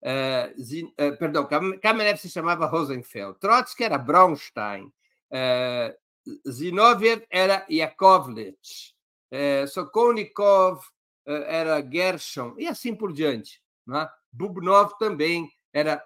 Uh, 0.03 1.11
uh, 1.11 1.17
perdão, 1.17 1.47
Kamenev 1.81 2.17
se 2.17 2.29
chamava 2.29 2.65
Rosenfeld. 2.65 3.39
Trotsky 3.39 3.83
era 3.83 3.97
Braunstein. 3.97 4.85
Uh, 5.31 6.49
Zinoviev 6.49 7.25
era 7.29 7.65
Yakovlevich. 7.69 8.93
Uh, 9.31 9.67
Sokolnikov 9.67 10.81
era 11.25 11.81
Gershon, 11.81 12.55
e 12.57 12.67
assim 12.67 12.95
por 12.95 13.11
diante. 13.11 13.61
Né? 13.85 14.07
Bubnov 14.31 14.97
também 14.97 15.49
era 15.73 16.01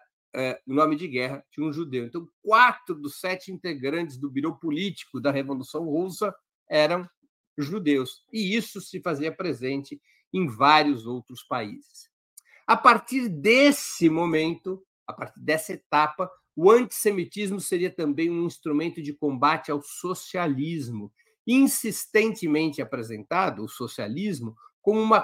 o 0.65 0.73
nome 0.73 0.95
de 0.95 1.08
guerra 1.08 1.45
de 1.51 1.62
um 1.62 1.71
judeu. 1.71 2.06
Então, 2.06 2.27
quatro 2.41 2.95
dos 2.95 3.19
sete 3.19 3.51
integrantes 3.51 4.17
do 4.17 4.32
Biro 4.32 4.58
Político 4.58 5.21
da 5.21 5.30
Revolução 5.30 5.84
Russa 5.84 6.34
eram 6.67 7.08
judeus, 7.56 8.25
e 8.34 8.56
isso 8.56 8.82
se 8.82 8.99
fazia 9.01 9.32
presente 9.32 10.01
em 10.34 10.47
vários 10.47 11.06
outros 11.06 11.43
países. 11.43 12.11
A 12.72 12.78
partir 12.78 13.28
desse 13.28 14.10
momento, 14.10 14.82
a 15.06 15.12
partir 15.12 15.42
dessa 15.42 15.74
etapa, 15.74 16.32
o 16.56 16.72
antissemitismo 16.72 17.60
seria 17.60 17.94
também 17.94 18.32
um 18.32 18.46
instrumento 18.46 19.02
de 19.02 19.12
combate 19.12 19.70
ao 19.70 19.82
socialismo, 19.82 21.12
insistentemente 21.46 22.82
apresentado, 22.82 23.62
o 23.62 23.68
socialismo, 23.68 24.56
como 24.82 25.02
uma 25.02 25.20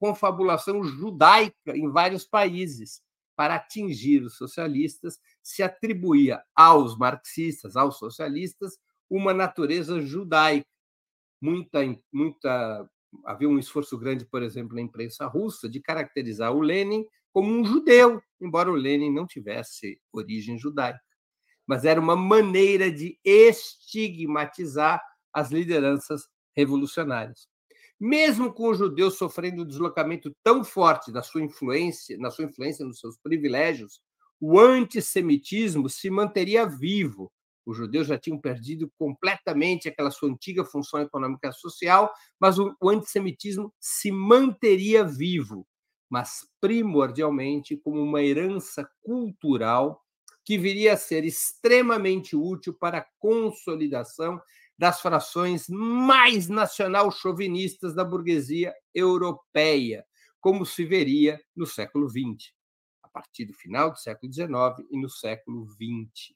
confabulação 0.00 0.82
judaica 0.82 1.76
em 1.76 1.88
vários 1.92 2.24
países. 2.24 3.00
Para 3.36 3.54
atingir 3.54 4.24
os 4.24 4.36
socialistas, 4.36 5.20
se 5.44 5.62
atribuía 5.62 6.42
aos 6.56 6.98
marxistas, 6.98 7.76
aos 7.76 7.98
socialistas, 8.00 8.80
uma 9.08 9.32
natureza 9.32 10.00
judaica. 10.00 10.66
Muita, 11.40 11.78
muita, 12.12 12.90
havia 13.24 13.48
um 13.48 13.58
esforço 13.58 13.98
grande, 13.98 14.24
por 14.24 14.42
exemplo, 14.42 14.74
na 14.74 14.80
imprensa 14.82 15.26
russa, 15.26 15.68
de 15.68 15.80
caracterizar 15.80 16.52
o 16.52 16.60
Lenin 16.60 17.04
como 17.32 17.50
um 17.50 17.64
judeu, 17.64 18.22
embora 18.40 18.70
o 18.70 18.74
Lenin 18.74 19.12
não 19.12 19.26
tivesse 19.26 20.00
origem 20.12 20.58
judaica. 20.58 21.00
Mas 21.66 21.84
era 21.84 22.00
uma 22.00 22.14
maneira 22.14 22.90
de 22.90 23.18
estigmatizar 23.24 25.02
as 25.32 25.50
lideranças 25.50 26.28
revolucionárias. 26.54 27.48
Mesmo 27.98 28.52
com 28.52 28.68
os 28.70 28.78
judeus 28.78 29.16
sofrendo 29.16 29.62
um 29.62 29.66
deslocamento 29.66 30.34
tão 30.42 30.62
forte 30.62 31.10
da 31.10 31.22
sua 31.22 31.42
influência, 31.42 32.16
na 32.18 32.30
sua 32.30 32.44
influência 32.44 32.84
nos 32.84 33.00
seus 33.00 33.16
privilégios, 33.18 34.00
o 34.40 34.60
antissemitismo 34.60 35.88
se 35.88 36.10
manteria 36.10 36.66
vivo, 36.66 37.32
os 37.66 37.76
judeus 37.76 38.06
já 38.06 38.18
tinham 38.18 38.38
perdido 38.38 38.90
completamente 38.98 39.88
aquela 39.88 40.10
sua 40.10 40.28
antiga 40.28 40.64
função 40.64 41.00
econômica 41.00 41.50
social, 41.52 42.12
mas 42.38 42.58
o, 42.58 42.74
o 42.80 42.90
antissemitismo 42.90 43.72
se 43.80 44.10
manteria 44.10 45.04
vivo, 45.04 45.66
mas 46.10 46.46
primordialmente 46.60 47.76
como 47.76 48.02
uma 48.02 48.22
herança 48.22 48.88
cultural 49.02 50.02
que 50.44 50.58
viria 50.58 50.92
a 50.92 50.96
ser 50.96 51.24
extremamente 51.24 52.36
útil 52.36 52.74
para 52.74 52.98
a 52.98 53.06
consolidação 53.18 54.40
das 54.76 55.00
frações 55.00 55.66
mais 55.68 56.48
nacional-chauvinistas 56.48 57.94
da 57.94 58.04
burguesia 58.04 58.74
europeia, 58.94 60.04
como 60.40 60.66
se 60.66 60.84
veria 60.84 61.40
no 61.56 61.64
século 61.64 62.08
XX, 62.08 62.52
a 63.02 63.08
partir 63.08 63.46
do 63.46 63.54
final 63.54 63.90
do 63.90 63.98
século 63.98 64.30
XIX 64.30 64.86
e 64.90 65.00
no 65.00 65.08
século 65.08 65.66
XX 65.66 66.34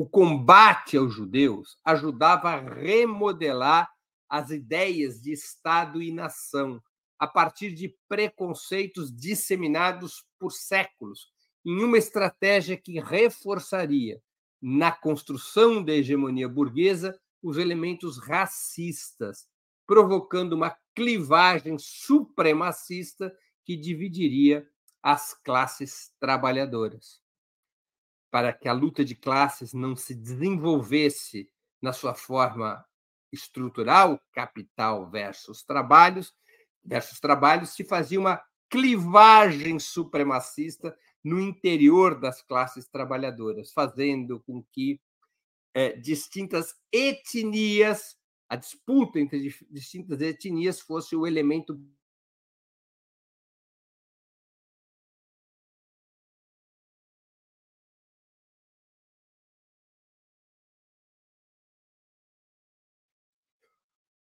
o 0.00 0.08
combate 0.08 0.96
aos 0.96 1.12
judeus 1.12 1.76
ajudava 1.84 2.48
a 2.48 2.58
remodelar 2.58 3.86
as 4.30 4.48
ideias 4.48 5.20
de 5.20 5.30
Estado 5.30 6.02
e 6.02 6.10
nação 6.10 6.82
a 7.18 7.26
partir 7.26 7.74
de 7.74 7.94
preconceitos 8.08 9.14
disseminados 9.14 10.24
por 10.38 10.52
séculos, 10.52 11.28
em 11.66 11.84
uma 11.84 11.98
estratégia 11.98 12.78
que 12.78 12.98
reforçaria, 12.98 14.22
na 14.58 14.90
construção 14.90 15.84
da 15.84 15.92
hegemonia 15.92 16.48
burguesa, 16.48 17.14
os 17.42 17.58
elementos 17.58 18.16
racistas, 18.16 19.46
provocando 19.86 20.54
uma 20.54 20.74
clivagem 20.94 21.76
supremacista 21.78 23.30
que 23.66 23.76
dividiria 23.76 24.66
as 25.02 25.34
classes 25.34 26.10
trabalhadoras 26.18 27.19
para 28.30 28.52
que 28.52 28.68
a 28.68 28.72
luta 28.72 29.04
de 29.04 29.14
classes 29.14 29.72
não 29.72 29.96
se 29.96 30.14
desenvolvesse 30.14 31.50
na 31.82 31.92
sua 31.92 32.14
forma 32.14 32.84
estrutural, 33.32 34.20
capital 34.32 35.08
versus 35.08 35.62
trabalhos, 35.62 36.34
versus 36.84 37.20
trabalhos, 37.20 37.70
se 37.70 37.84
fazia 37.84 38.18
uma 38.18 38.42
clivagem 38.68 39.78
supremacista 39.78 40.96
no 41.22 41.40
interior 41.40 42.18
das 42.18 42.40
classes 42.42 42.88
trabalhadoras, 42.88 43.72
fazendo 43.72 44.40
com 44.40 44.62
que 44.72 45.00
é, 45.74 45.92
distintas 45.92 46.74
etnias, 46.92 48.16
a 48.48 48.56
disputa 48.56 49.20
entre 49.20 49.54
distintas 49.70 50.20
etnias 50.20 50.80
fosse 50.80 51.14
o 51.14 51.26
elemento 51.26 51.80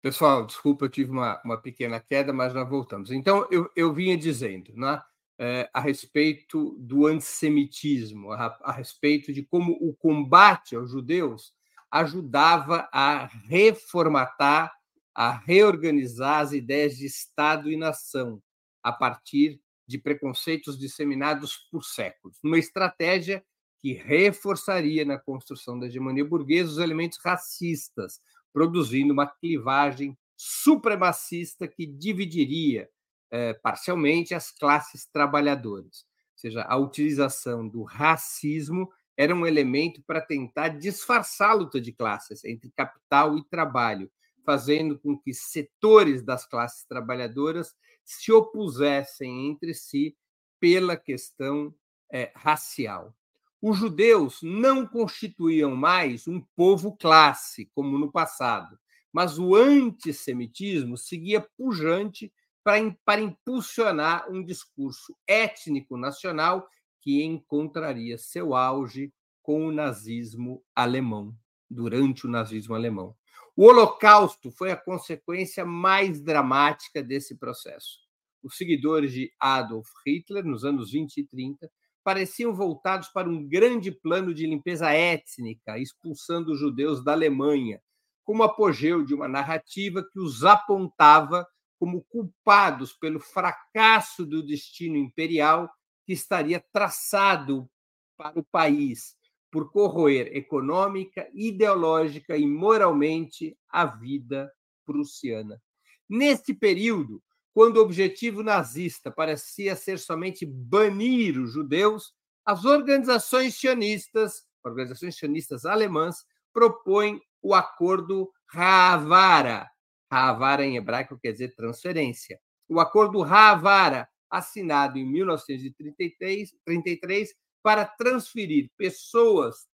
Pessoal, 0.00 0.46
desculpa, 0.46 0.84
eu 0.84 0.88
tive 0.88 1.10
uma, 1.10 1.40
uma 1.44 1.60
pequena 1.60 1.98
queda, 1.98 2.32
mas 2.32 2.52
já 2.52 2.62
voltamos. 2.62 3.10
Então, 3.10 3.48
eu, 3.50 3.68
eu 3.74 3.92
vinha 3.92 4.16
dizendo 4.16 4.72
né, 4.76 5.02
é, 5.38 5.68
a 5.74 5.80
respeito 5.80 6.76
do 6.78 7.06
antissemitismo, 7.06 8.30
a, 8.30 8.56
a 8.62 8.72
respeito 8.72 9.32
de 9.32 9.42
como 9.42 9.72
o 9.80 9.92
combate 9.94 10.76
aos 10.76 10.90
judeus 10.90 11.52
ajudava 11.90 12.88
a 12.92 13.26
reformatar, 13.48 14.72
a 15.14 15.32
reorganizar 15.32 16.40
as 16.40 16.52
ideias 16.52 16.96
de 16.96 17.06
Estado 17.06 17.70
e 17.70 17.76
nação, 17.76 18.40
a 18.82 18.92
partir 18.92 19.60
de 19.86 19.98
preconceitos 19.98 20.78
disseminados 20.78 21.56
por 21.72 21.82
séculos, 21.82 22.38
numa 22.42 22.58
estratégia 22.58 23.42
que 23.80 23.92
reforçaria 23.94 25.04
na 25.04 25.18
construção 25.18 25.78
da 25.78 25.86
hegemonia 25.86 26.24
burguesa 26.24 26.70
os 26.70 26.78
elementos 26.78 27.18
racistas, 27.24 28.20
produzindo 28.58 29.12
uma 29.12 29.24
clivagem 29.24 30.18
supremacista 30.36 31.68
que 31.68 31.86
dividiria 31.86 32.90
eh, 33.30 33.54
parcialmente 33.54 34.34
as 34.34 34.50
classes 34.50 35.06
trabalhadoras. 35.06 36.04
Ou 36.32 36.38
seja, 36.38 36.62
a 36.64 36.76
utilização 36.76 37.68
do 37.68 37.84
racismo 37.84 38.92
era 39.16 39.32
um 39.32 39.46
elemento 39.46 40.02
para 40.04 40.20
tentar 40.20 40.70
disfarçar 40.70 41.50
a 41.50 41.54
luta 41.54 41.80
de 41.80 41.92
classes 41.92 42.44
entre 42.44 42.68
capital 42.72 43.38
e 43.38 43.44
trabalho, 43.44 44.10
fazendo 44.44 44.98
com 44.98 45.16
que 45.16 45.32
setores 45.32 46.20
das 46.20 46.44
classes 46.44 46.84
trabalhadoras 46.84 47.76
se 48.04 48.32
opusessem 48.32 49.50
entre 49.50 49.72
si 49.72 50.16
pela 50.58 50.96
questão 50.96 51.72
é, 52.12 52.32
racial. 52.34 53.14
Os 53.60 53.76
judeus 53.76 54.40
não 54.40 54.86
constituíam 54.86 55.74
mais 55.74 56.28
um 56.28 56.40
povo 56.54 56.96
classe, 56.96 57.66
como 57.74 57.98
no 57.98 58.10
passado, 58.10 58.78
mas 59.12 59.36
o 59.36 59.56
antissemitismo 59.56 60.96
seguia 60.96 61.40
pujante 61.56 62.32
para, 62.62 62.78
para 63.04 63.20
impulsionar 63.20 64.30
um 64.30 64.44
discurso 64.44 65.12
étnico 65.26 65.96
nacional 65.96 66.68
que 67.00 67.24
encontraria 67.24 68.16
seu 68.16 68.54
auge 68.54 69.12
com 69.42 69.66
o 69.66 69.72
nazismo 69.72 70.62
alemão, 70.72 71.34
durante 71.68 72.26
o 72.26 72.30
nazismo 72.30 72.76
alemão. 72.76 73.16
O 73.56 73.64
Holocausto 73.64 74.52
foi 74.52 74.70
a 74.70 74.76
consequência 74.76 75.64
mais 75.64 76.20
dramática 76.20 77.02
desse 77.02 77.34
processo. 77.34 77.98
Os 78.40 78.56
seguidores 78.56 79.10
de 79.12 79.32
Adolf 79.40 79.88
Hitler, 80.06 80.44
nos 80.44 80.64
anos 80.64 80.92
20 80.92 81.16
e 81.16 81.24
30, 81.24 81.68
pareciam 82.08 82.54
voltados 82.54 83.08
para 83.08 83.28
um 83.28 83.46
grande 83.46 83.92
plano 83.92 84.32
de 84.32 84.46
limpeza 84.46 84.90
étnica, 84.90 85.78
expulsando 85.78 86.52
os 86.52 86.58
judeus 86.58 87.04
da 87.04 87.12
Alemanha, 87.12 87.82
como 88.24 88.42
apogeu 88.42 89.04
de 89.04 89.12
uma 89.12 89.28
narrativa 89.28 90.02
que 90.02 90.18
os 90.18 90.42
apontava 90.42 91.46
como 91.78 92.02
culpados 92.04 92.94
pelo 92.94 93.20
fracasso 93.20 94.24
do 94.24 94.42
destino 94.42 94.96
imperial 94.96 95.70
que 96.06 96.14
estaria 96.14 96.64
traçado 96.72 97.68
para 98.16 98.40
o 98.40 98.44
país 98.50 99.14
por 99.50 99.70
corroer 99.70 100.34
econômica, 100.34 101.28
ideológica 101.34 102.38
e 102.38 102.46
moralmente 102.46 103.54
a 103.68 103.84
vida 103.84 104.50
prussiana. 104.86 105.60
Neste 106.08 106.54
período, 106.54 107.22
quando 107.58 107.78
o 107.78 107.82
objetivo 107.82 108.44
nazista 108.44 109.10
parecia 109.10 109.74
ser 109.74 109.98
somente 109.98 110.46
banir 110.46 111.36
os 111.40 111.54
judeus, 111.54 112.14
as 112.44 112.64
organizações 112.64 113.56
sionistas, 113.56 114.46
organizações 114.62 115.18
sionistas 115.18 115.64
alemãs, 115.64 116.24
propõem 116.52 117.20
o 117.42 117.56
acordo 117.56 118.32
Havara. 118.54 119.68
Havara 120.08 120.64
em 120.64 120.76
hebraico 120.76 121.18
quer 121.18 121.32
dizer 121.32 121.52
transferência. 121.56 122.38
O 122.68 122.78
acordo 122.78 123.24
Havara, 123.24 124.08
assinado 124.30 124.96
em 124.96 125.04
1933, 125.04 126.54
33, 126.64 127.34
para 127.60 127.84
transferir 127.84 128.70
pessoas 128.76 129.66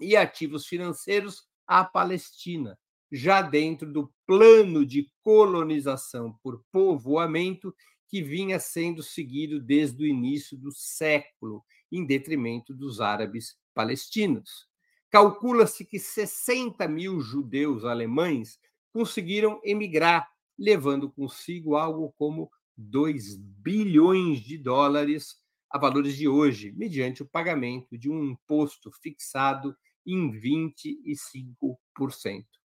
e 0.00 0.16
ativos 0.16 0.66
financeiros 0.66 1.46
à 1.66 1.84
Palestina, 1.84 2.78
já 3.10 3.42
dentro 3.42 3.92
do 3.92 4.12
plano 4.26 4.86
de 4.86 5.10
colonização 5.22 6.38
por 6.42 6.64
povoamento 6.70 7.74
que 8.08 8.22
vinha 8.22 8.58
sendo 8.58 9.02
seguido 9.02 9.60
desde 9.60 10.02
o 10.02 10.06
início 10.06 10.56
do 10.56 10.72
século, 10.72 11.64
em 11.90 12.04
detrimento 12.04 12.74
dos 12.74 13.00
árabes 13.00 13.56
palestinos. 13.74 14.68
Calcula-se 15.10 15.84
que 15.84 15.98
60 15.98 16.86
mil 16.86 17.20
judeus 17.20 17.84
alemães 17.84 18.58
conseguiram 18.92 19.60
emigrar, 19.64 20.28
levando 20.58 21.10
consigo 21.10 21.76
algo 21.76 22.12
como 22.16 22.50
2 22.76 23.36
bilhões 23.36 24.40
de 24.40 24.56
dólares 24.56 25.36
a 25.68 25.78
valores 25.78 26.16
de 26.16 26.28
hoje, 26.28 26.72
mediante 26.72 27.22
o 27.22 27.28
pagamento 27.28 27.96
de 27.96 28.10
um 28.10 28.24
imposto 28.24 28.90
fixado 29.00 29.76
em 30.06 30.30
25%. 30.32 32.59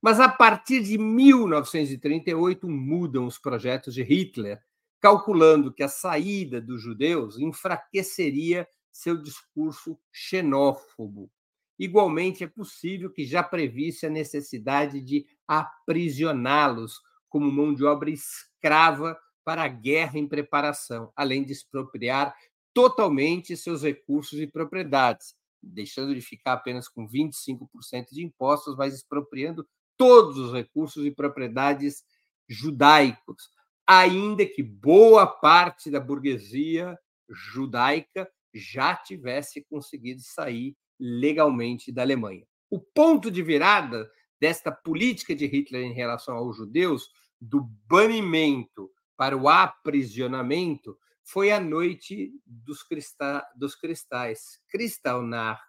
Mas 0.00 0.20
a 0.20 0.28
partir 0.28 0.82
de 0.82 0.98
1938 0.98 2.68
mudam 2.68 3.26
os 3.26 3.38
projetos 3.38 3.94
de 3.94 4.02
Hitler, 4.02 4.60
calculando 5.00 5.72
que 5.72 5.82
a 5.82 5.88
saída 5.88 6.60
dos 6.60 6.82
judeus 6.82 7.38
enfraqueceria 7.38 8.68
seu 8.92 9.16
discurso 9.16 9.98
xenófobo. 10.10 11.30
Igualmente, 11.78 12.42
é 12.42 12.46
possível 12.46 13.10
que 13.10 13.24
já 13.24 13.42
previsse 13.42 14.06
a 14.06 14.10
necessidade 14.10 15.00
de 15.00 15.26
aprisioná-los 15.46 17.00
como 17.28 17.52
mão 17.52 17.74
de 17.74 17.84
obra 17.84 18.10
escrava 18.10 19.18
para 19.44 19.62
a 19.62 19.68
guerra 19.68 20.18
em 20.18 20.26
preparação, 20.26 21.12
além 21.14 21.44
de 21.44 21.52
expropriar 21.52 22.34
totalmente 22.72 23.56
seus 23.56 23.82
recursos 23.82 24.40
e 24.40 24.46
propriedades, 24.46 25.34
deixando 25.62 26.14
de 26.14 26.20
ficar 26.20 26.54
apenas 26.54 26.88
com 26.88 27.06
25% 27.06 28.08
de 28.10 28.24
impostos, 28.24 28.76
mas 28.76 28.94
expropriando 28.94 29.66
todos 29.96 30.38
os 30.38 30.52
recursos 30.52 31.04
e 31.04 31.10
propriedades 31.10 32.04
judaicos, 32.48 33.50
ainda 33.86 34.44
que 34.46 34.62
boa 34.62 35.26
parte 35.26 35.90
da 35.90 36.00
burguesia 36.00 36.98
judaica 37.28 38.28
já 38.54 38.94
tivesse 38.94 39.64
conseguido 39.68 40.22
sair 40.22 40.76
legalmente 40.98 41.92
da 41.92 42.02
Alemanha. 42.02 42.46
O 42.70 42.80
ponto 42.80 43.30
de 43.30 43.42
virada 43.42 44.10
desta 44.40 44.70
política 44.72 45.34
de 45.34 45.46
Hitler 45.46 45.84
em 45.84 45.92
relação 45.92 46.36
aos 46.36 46.56
judeus, 46.56 47.08
do 47.40 47.62
banimento 47.86 48.90
para 49.16 49.36
o 49.36 49.48
aprisionamento 49.48 50.98
foi 51.22 51.50
a 51.50 51.60
noite 51.60 52.32
dos, 52.44 52.82
crista, 52.82 53.46
dos 53.56 53.74
cristais, 53.74 54.60
Kristallnacht, 54.68 55.62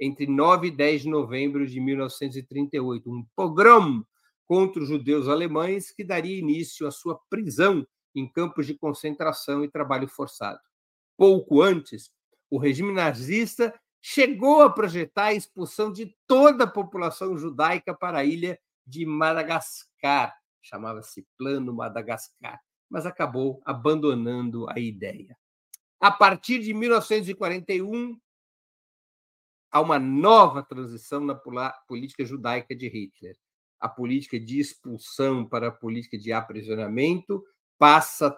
entre 0.00 0.26
9 0.26 0.68
e 0.68 0.70
10 0.70 1.02
de 1.02 1.08
novembro 1.08 1.66
de 1.66 1.80
1938, 1.80 3.10
um 3.10 3.24
pogrom 3.36 4.02
contra 4.46 4.82
os 4.82 4.88
judeus 4.88 5.28
alemães 5.28 5.90
que 5.90 6.04
daria 6.04 6.38
início 6.38 6.86
à 6.86 6.90
sua 6.90 7.18
prisão 7.30 7.86
em 8.14 8.28
campos 8.30 8.66
de 8.66 8.74
concentração 8.74 9.64
e 9.64 9.70
trabalho 9.70 10.08
forçado. 10.08 10.60
Pouco 11.16 11.62
antes, 11.62 12.10
o 12.50 12.58
regime 12.58 12.92
nazista 12.92 13.74
chegou 14.02 14.62
a 14.62 14.70
projetar 14.70 15.26
a 15.26 15.34
expulsão 15.34 15.90
de 15.90 16.14
toda 16.26 16.64
a 16.64 16.70
população 16.70 17.36
judaica 17.38 17.94
para 17.94 18.18
a 18.18 18.24
ilha 18.24 18.58
de 18.86 19.06
Madagascar, 19.06 20.34
chamava-se 20.60 21.26
Plano 21.38 21.72
Madagascar 21.72 22.60
mas 22.94 23.06
acabou 23.06 23.60
abandonando 23.64 24.70
a 24.70 24.78
ideia. 24.78 25.36
A 26.00 26.12
partir 26.12 26.60
de 26.60 26.72
1941, 26.72 28.16
há 29.74 29.80
uma 29.80 29.98
nova 29.98 30.62
transição 30.62 31.18
na 31.18 31.34
política 31.88 32.24
judaica 32.24 32.76
de 32.76 32.86
Hitler. 32.86 33.36
A 33.80 33.88
política 33.88 34.38
de 34.38 34.60
expulsão 34.60 35.44
para 35.44 35.66
a 35.66 35.72
política 35.72 36.16
de 36.16 36.32
aprisionamento 36.32 37.42
passa, 37.76 38.30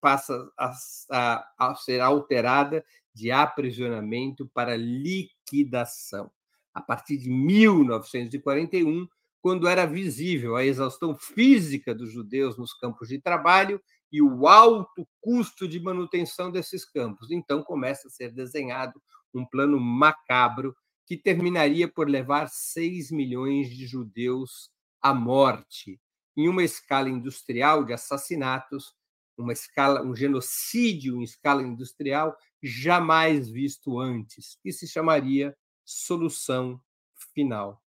passa 0.00 0.50
a, 0.58 0.72
a, 1.12 1.46
a 1.56 1.74
ser 1.76 2.00
alterada 2.00 2.84
de 3.14 3.30
aprisionamento 3.30 4.50
para 4.52 4.76
liquidação. 4.76 6.28
A 6.74 6.80
partir 6.82 7.18
de 7.18 7.30
1941, 7.30 9.06
quando 9.40 9.68
era 9.68 9.86
visível 9.86 10.56
a 10.56 10.66
exaustão 10.66 11.16
física 11.16 11.94
dos 11.94 12.10
judeus 12.12 12.58
nos 12.58 12.74
campos 12.74 13.08
de 13.08 13.20
trabalho 13.20 13.80
e 14.10 14.20
o 14.20 14.48
alto 14.48 15.06
custo 15.20 15.68
de 15.68 15.78
manutenção 15.78 16.50
desses 16.50 16.84
campos. 16.84 17.30
Então 17.30 17.62
começa 17.62 18.08
a 18.08 18.10
ser 18.10 18.32
desenhado 18.32 19.00
um 19.32 19.46
plano 19.46 19.78
macabro 19.78 20.74
que 21.10 21.16
terminaria 21.16 21.88
por 21.88 22.08
levar 22.08 22.48
6 22.48 23.10
milhões 23.10 23.68
de 23.68 23.84
judeus 23.84 24.70
à 25.02 25.12
morte, 25.12 26.00
em 26.36 26.48
uma 26.48 26.62
escala 26.62 27.08
industrial 27.08 27.84
de 27.84 27.92
assassinatos, 27.92 28.94
uma 29.36 29.52
escala, 29.52 30.04
um 30.04 30.14
genocídio 30.14 31.16
em 31.16 31.24
escala 31.24 31.64
industrial 31.64 32.38
jamais 32.62 33.50
visto 33.50 33.98
antes, 33.98 34.56
que 34.62 34.70
se 34.70 34.86
chamaria 34.86 35.52
solução 35.84 36.80
final. 37.34 37.82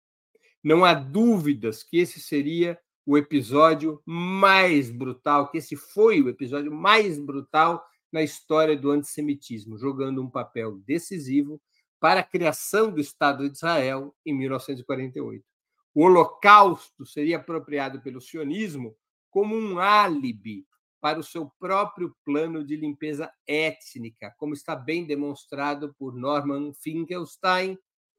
Não 0.62 0.84
há 0.84 0.92
dúvidas 0.92 1.82
que 1.82 1.96
esse 1.96 2.20
seria 2.20 2.78
o 3.06 3.16
episódio 3.16 4.02
mais 4.04 4.90
brutal, 4.90 5.50
que 5.50 5.56
esse 5.56 5.76
foi 5.76 6.20
o 6.20 6.28
episódio 6.28 6.70
mais 6.70 7.18
brutal 7.18 7.82
na 8.12 8.22
história 8.22 8.76
do 8.76 8.90
antissemitismo, 8.90 9.78
jogando 9.78 10.20
um 10.20 10.28
papel 10.28 10.76
decisivo 10.80 11.58
para 12.04 12.20
a 12.20 12.22
criação 12.22 12.92
do 12.92 13.00
Estado 13.00 13.48
de 13.48 13.56
Israel 13.56 14.14
em 14.26 14.34
1948. 14.34 15.42
O 15.94 16.04
Holocausto 16.04 17.06
seria 17.06 17.38
apropriado 17.38 18.02
pelo 18.02 18.20
sionismo 18.20 18.94
como 19.30 19.56
um 19.56 19.78
álibi 19.78 20.66
para 21.00 21.18
o 21.18 21.22
seu 21.22 21.50
próprio 21.58 22.14
plano 22.22 22.62
de 22.62 22.76
limpeza 22.76 23.32
étnica, 23.46 24.34
como 24.36 24.52
está 24.52 24.76
bem 24.76 25.06
demonstrado 25.06 25.94
por 25.98 26.14
Norman 26.14 26.74
Finkelstein 26.74 27.78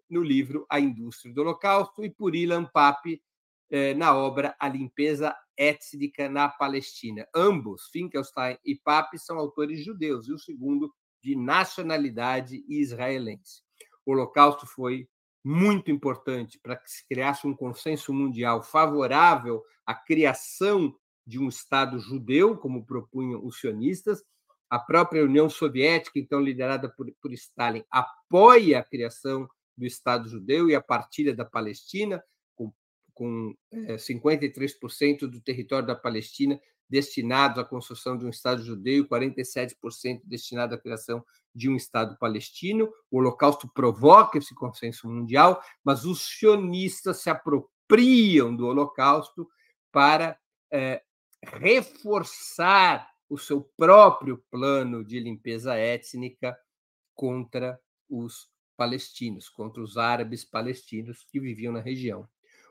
no 0.09 0.23
livro 0.23 0.65
A 0.67 0.79
Indústria 0.79 1.31
do 1.31 1.41
Holocausto 1.41 2.03
e 2.03 2.09
por 2.09 2.33
Ilan 2.33 2.65
Pape 2.65 3.21
eh, 3.69 3.93
na 3.93 4.17
obra 4.17 4.55
A 4.59 4.67
Limpeza 4.67 5.37
Étnica 5.55 6.27
na 6.27 6.49
Palestina. 6.49 7.27
Ambos, 7.35 7.87
Finkelstein 7.91 8.57
e 8.65 8.73
Pape, 8.73 9.19
são 9.19 9.37
autores 9.37 9.85
judeus, 9.85 10.27
e 10.27 10.33
o 10.33 10.39
segundo 10.39 10.91
de 11.21 11.35
nacionalidade 11.35 12.65
israelense. 12.67 13.64
O 14.05 14.11
Holocausto 14.11 14.67
foi 14.67 15.07
muito 15.43 15.91
importante 15.91 16.59
para 16.59 16.75
que 16.75 16.89
se 16.89 17.05
criasse 17.07 17.45
um 17.45 17.55
consenso 17.55 18.13
mundial 18.13 18.63
favorável 18.63 19.63
à 19.85 19.93
criação 19.93 20.95
de 21.25 21.39
um 21.39 21.47
Estado 21.47 21.99
judeu, 21.99 22.57
como 22.57 22.85
propunham 22.85 23.43
os 23.45 23.59
sionistas. 23.59 24.23
A 24.69 24.79
própria 24.79 25.23
União 25.23 25.49
Soviética, 25.49 26.19
então 26.19 26.39
liderada 26.39 26.89
por, 26.89 27.11
por 27.21 27.31
Stalin, 27.33 27.83
apoia 27.89 28.79
a 28.79 28.83
criação 28.83 29.47
do 29.77 29.85
Estado 29.85 30.27
judeu 30.29 30.69
e 30.69 30.75
a 30.75 30.81
partilha 30.81 31.35
da 31.35 31.45
Palestina, 31.45 32.23
com, 32.55 32.73
com 33.13 33.55
é, 33.71 33.95
53% 33.95 35.27
do 35.27 35.39
território 35.41 35.87
da 35.87 35.95
Palestina 35.95 36.59
destinados 36.89 37.57
à 37.57 37.65
construção 37.65 38.17
de 38.17 38.25
um 38.25 38.29
Estado 38.29 38.63
judeu 38.63 39.03
e 39.03 39.07
47% 39.07 40.21
destinado 40.23 40.75
à 40.75 40.77
criação 40.77 41.23
de 41.53 41.69
um 41.69 41.75
Estado 41.75 42.17
palestino. 42.17 42.91
O 43.09 43.17
Holocausto 43.17 43.67
provoca 43.67 44.37
esse 44.37 44.53
consenso 44.53 45.07
mundial, 45.07 45.61
mas 45.83 46.05
os 46.05 46.21
sionistas 46.21 47.17
se 47.17 47.29
apropriam 47.29 48.55
do 48.55 48.67
Holocausto 48.67 49.47
para 49.91 50.37
é, 50.71 51.01
reforçar 51.43 53.09
o 53.29 53.37
seu 53.37 53.61
próprio 53.75 54.43
plano 54.51 55.03
de 55.03 55.19
limpeza 55.19 55.75
étnica 55.75 56.57
contra 57.13 57.79
os 58.09 58.49
palestinos, 58.77 59.49
contra 59.49 59.81
os 59.81 59.97
árabes 59.97 60.43
palestinos 60.43 61.25
que 61.31 61.39
viviam 61.39 61.73
na 61.73 61.79
região. 61.79 62.27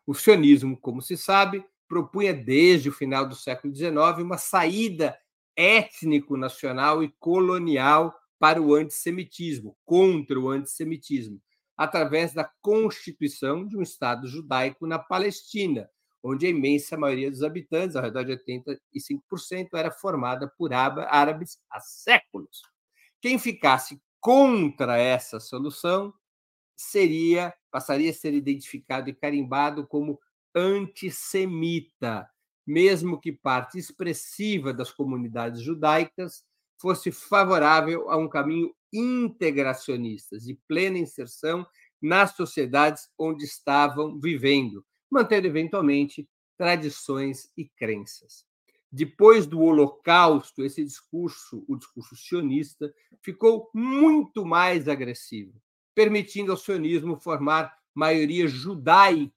O 0.06 0.14
sionismo, 0.14 0.78
como 0.78 1.00
se 1.00 1.16
sabe, 1.16 1.64
propunha 1.88 2.32
desde 2.32 2.88
o 2.88 2.92
final 2.92 3.26
do 3.26 3.34
século 3.34 3.74
XIX 3.74 3.94
uma 4.18 4.38
saída 4.38 5.16
étnico-nacional 5.56 7.02
e 7.02 7.14
colonial 7.18 8.14
para 8.38 8.60
o 8.60 8.74
antissemitismo, 8.74 9.76
contra 9.84 10.38
o 10.38 10.50
antissemitismo, 10.50 11.40
através 11.76 12.32
da 12.34 12.50
constituição 12.60 13.66
de 13.66 13.76
um 13.76 13.82
Estado 13.82 14.26
judaico 14.26 14.86
na 14.86 14.98
Palestina, 14.98 15.88
onde 16.22 16.46
a 16.46 16.50
imensa 16.50 16.96
maioria 16.96 17.30
dos 17.30 17.42
habitantes, 17.42 17.96
ao 17.96 18.02
redor 18.02 18.24
de 18.24 18.32
85%, 18.32 19.68
era 19.74 19.90
formada 19.90 20.50
por 20.58 20.72
árabes 20.72 21.58
há 21.70 21.80
séculos. 21.80 22.62
Quem 23.20 23.38
ficasse 23.38 24.00
contra 24.20 24.98
essa 24.98 25.38
solução 25.38 26.12
seria 26.76 27.54
passaria 27.70 28.10
a 28.10 28.14
ser 28.14 28.32
identificado 28.34 29.10
e 29.10 29.14
carimbado 29.14 29.86
como 29.86 30.20
antissemita, 30.54 32.28
mesmo 32.66 33.20
que 33.20 33.32
parte 33.32 33.78
expressiva 33.78 34.72
das 34.72 34.90
comunidades 34.90 35.60
judaicas 35.60 36.44
fosse 36.78 37.10
favorável 37.10 38.10
a 38.10 38.16
um 38.16 38.28
caminho 38.28 38.74
integracionista, 38.92 40.38
de 40.38 40.54
plena 40.68 40.98
inserção 40.98 41.66
nas 42.00 42.36
sociedades 42.36 43.08
onde 43.18 43.44
estavam 43.44 44.18
vivendo, 44.20 44.84
mantendo 45.10 45.46
eventualmente 45.46 46.28
tradições 46.56 47.50
e 47.56 47.68
crenças. 47.68 48.44
Depois 48.92 49.46
do 49.46 49.60
Holocausto, 49.60 50.64
esse 50.64 50.84
discurso, 50.84 51.64
o 51.66 51.76
discurso 51.76 52.14
sionista, 52.14 52.94
ficou 53.20 53.68
muito 53.74 54.46
mais 54.46 54.88
agressivo, 54.88 55.60
permitindo 55.94 56.52
ao 56.52 56.58
sionismo 56.58 57.18
formar 57.18 57.74
maioria 57.92 58.46
judaica 58.46 59.32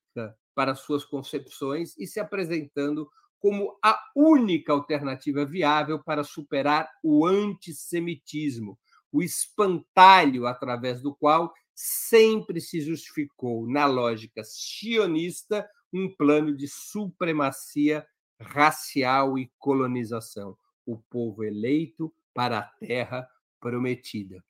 para 0.58 0.74
suas 0.74 1.06
concepções 1.06 1.96
e 2.00 2.08
se 2.08 2.20
apresentando 2.20 3.08
como 3.38 3.78
a 3.86 3.96
única 4.16 4.74
alternativa 4.74 5.46
viável 5.46 6.04
para 6.04 6.24
superar 6.24 6.90
o 7.04 7.28
antissemitismo, 7.28 8.76
o 9.12 9.22
espantalho 9.22 10.48
através 10.48 11.00
do 11.00 11.14
qual 11.14 11.54
sempre 11.76 12.60
se 12.60 12.82
justificou, 12.82 13.68
na 13.68 13.86
lógica 13.86 14.42
sionista, 14.44 15.70
um 15.94 16.12
plano 16.12 16.58
de 16.58 16.68
supremacia 16.68 18.04
racial 18.42 19.38
e 19.38 19.52
colonização, 19.60 20.58
o 20.88 20.98
povo 20.98 21.44
eleito 21.44 22.12
para 22.34 22.58
a 22.58 22.64
terra 22.64 23.30
prometida. 23.60 24.44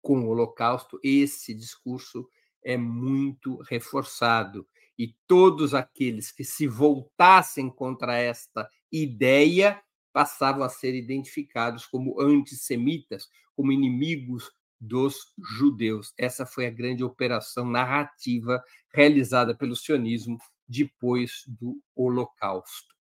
Com 0.00 0.22
o 0.22 0.28
Holocausto, 0.28 0.98
esse 1.04 1.52
discurso 1.52 2.26
é 2.64 2.78
muito 2.78 3.58
reforçado 3.68 4.66
e 4.98 5.14
todos 5.26 5.74
aqueles 5.74 6.32
que 6.32 6.44
se 6.44 6.66
voltassem 6.66 7.70
contra 7.70 8.16
esta 8.16 8.68
ideia 8.90 9.80
passavam 10.12 10.64
a 10.64 10.68
ser 10.68 10.94
identificados 10.94 11.86
como 11.86 12.20
antissemitas, 12.20 13.28
como 13.54 13.70
inimigos 13.70 14.50
dos 14.80 15.32
judeus. 15.38 16.12
Essa 16.18 16.44
foi 16.44 16.66
a 16.66 16.70
grande 16.70 17.04
operação 17.04 17.64
narrativa 17.64 18.62
realizada 18.92 19.56
pelo 19.56 19.76
sionismo 19.76 20.38
depois 20.66 21.44
do 21.46 21.80
Holocausto. 21.94 22.94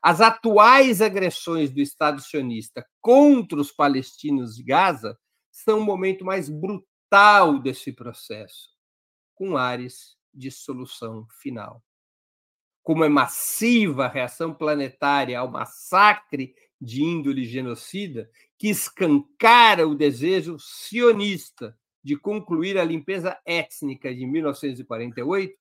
As 0.00 0.20
atuais 0.20 1.00
agressões 1.00 1.70
do 1.70 1.80
Estado 1.80 2.20
sionista 2.20 2.86
contra 3.00 3.60
os 3.60 3.70
palestinos 3.70 4.54
de 4.56 4.62
Gaza 4.62 5.18
são 5.50 5.80
o 5.80 5.84
momento 5.84 6.24
mais 6.24 6.48
brutal 6.48 7.60
desse 7.60 7.92
processo, 7.92 8.70
com 9.34 9.56
ares 9.56 10.16
de 10.32 10.50
solução 10.50 11.26
final. 11.40 11.82
Como 12.82 13.04
é 13.04 13.08
massiva 13.08 14.06
a 14.06 14.08
reação 14.08 14.52
planetária 14.52 15.38
ao 15.38 15.50
massacre 15.50 16.54
de 16.80 17.02
índole 17.02 17.44
genocida, 17.44 18.28
que 18.58 18.68
escancara 18.68 19.86
o 19.86 19.94
desejo 19.94 20.58
sionista 20.58 21.78
de 22.02 22.16
concluir 22.16 22.76
a 22.76 22.84
limpeza 22.84 23.38
étnica 23.46 24.12
de 24.12 24.26
1948, 24.26 25.56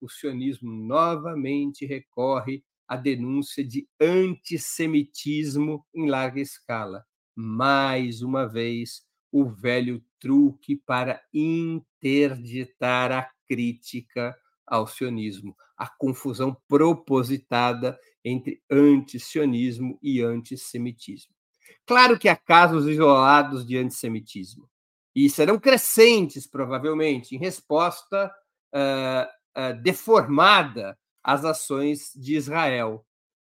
o 0.00 0.08
sionismo 0.08 0.70
novamente 0.70 1.84
recorre 1.84 2.64
à 2.86 2.96
denúncia 2.96 3.64
de 3.64 3.88
antissemitismo 4.00 5.84
em 5.94 6.08
larga 6.08 6.40
escala. 6.40 7.04
Mais 7.34 8.22
uma 8.22 8.46
vez, 8.46 9.02
o 9.32 9.44
velho 9.48 10.04
truque 10.18 10.76
para 10.76 11.22
interditar 11.32 13.12
a 13.12 13.30
crítica 13.50 14.36
ao 14.64 14.86
sionismo, 14.86 15.56
a 15.76 15.88
confusão 15.88 16.56
propositada 16.68 17.98
entre 18.24 18.62
antisionismo 18.70 19.98
e 20.00 20.22
antissemitismo. 20.22 21.34
Claro 21.84 22.16
que 22.16 22.28
há 22.28 22.36
casos 22.36 22.86
isolados 22.86 23.66
de 23.66 23.76
antissemitismo, 23.76 24.70
e 25.12 25.28
serão 25.28 25.58
crescentes, 25.58 26.46
provavelmente, 26.46 27.34
em 27.34 27.38
resposta 27.38 28.32
uh, 28.72 29.60
uh, 29.60 29.82
deformada 29.82 30.96
às 31.20 31.44
ações 31.44 32.12
de 32.14 32.36
Israel. 32.36 33.04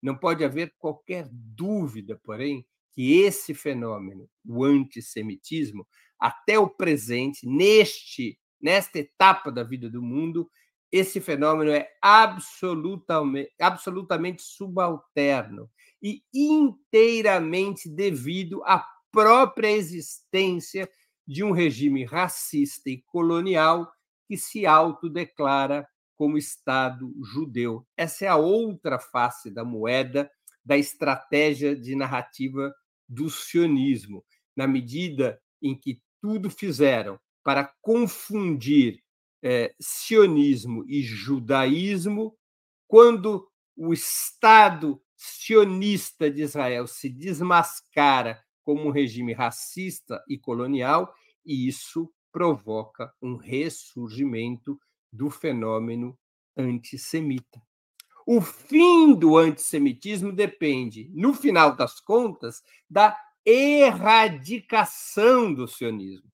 Não 0.02 0.18
pode 0.18 0.44
haver 0.44 0.74
qualquer 0.80 1.30
dúvida, 1.32 2.20
porém, 2.24 2.66
que 2.92 3.20
esse 3.20 3.54
fenômeno, 3.54 4.28
o 4.44 4.64
antissemitismo, 4.64 5.88
até 6.20 6.58
o 6.58 6.68
presente, 6.68 7.46
neste 7.46 8.40
nesta 8.64 9.00
etapa 9.00 9.52
da 9.52 9.62
vida 9.62 9.90
do 9.90 10.02
mundo, 10.02 10.50
esse 10.90 11.20
fenômeno 11.20 11.72
é 11.72 11.90
absolutamente, 12.02 13.52
absolutamente 13.60 14.42
subalterno 14.42 15.70
e 16.02 16.22
inteiramente 16.34 17.90
devido 17.90 18.64
à 18.64 18.88
própria 19.12 19.70
existência 19.70 20.90
de 21.28 21.44
um 21.44 21.52
regime 21.52 22.06
racista 22.06 22.90
e 22.90 23.02
colonial 23.08 23.92
que 24.28 24.38
se 24.38 24.66
autodeclara 24.66 25.88
como 26.16 26.38
Estado 26.38 27.14
judeu. 27.22 27.86
Essa 27.98 28.26
é 28.26 28.28
a 28.30 28.38
outra 28.38 28.98
face 28.98 29.52
da 29.52 29.66
moeda 29.66 30.32
da 30.64 30.78
estratégia 30.78 31.76
de 31.76 31.96
narrativa 31.96 32.74
do 33.10 33.30
sionismo, 33.30 34.24
na 34.56 34.66
medida 34.66 35.42
em 35.62 35.78
que 35.78 36.02
tudo 36.22 36.50
fizeram 36.50 37.20
para 37.44 37.72
confundir 37.82 39.02
é, 39.42 39.74
sionismo 39.80 40.84
e 40.88 41.02
judaísmo, 41.02 42.38
quando 42.88 43.48
o 43.76 43.94
Estado 43.94 45.02
sionista 45.16 46.30
de 46.30 46.42
Israel 46.42 46.88
se 46.88 47.10
desmascara 47.10 48.44
como 48.64 48.88
um 48.88 48.92
regime 48.92 49.34
racista 49.34 50.24
e 50.28 50.38
colonial, 50.38 51.14
e 51.46 51.68
isso 51.68 52.12
provoca 52.32 53.14
um 53.22 53.36
ressurgimento 53.36 54.80
do 55.12 55.30
fenômeno 55.30 56.18
antissemita. 56.58 57.62
O 58.26 58.42
fim 58.42 59.14
do 59.14 59.38
antissemitismo 59.38 60.32
depende, 60.32 61.12
no 61.14 61.34
final 61.34 61.76
das 61.76 62.00
contas, 62.00 62.64
da 62.90 63.18
erradicação 63.46 65.54
do 65.54 65.68
sionismo. 65.68 66.33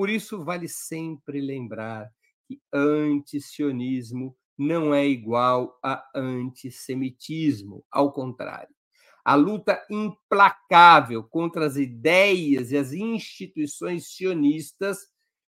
Por 0.00 0.08
isso, 0.08 0.42
vale 0.42 0.66
sempre 0.66 1.42
lembrar 1.42 2.10
que 2.48 2.58
antisionismo 2.72 4.34
não 4.56 4.94
é 4.94 5.06
igual 5.06 5.78
a 5.84 6.02
antissemitismo, 6.14 7.84
ao 7.90 8.10
contrário. 8.10 8.74
A 9.22 9.34
luta 9.34 9.78
implacável 9.90 11.22
contra 11.22 11.66
as 11.66 11.76
ideias 11.76 12.72
e 12.72 12.78
as 12.78 12.94
instituições 12.94 14.14
sionistas 14.14 15.00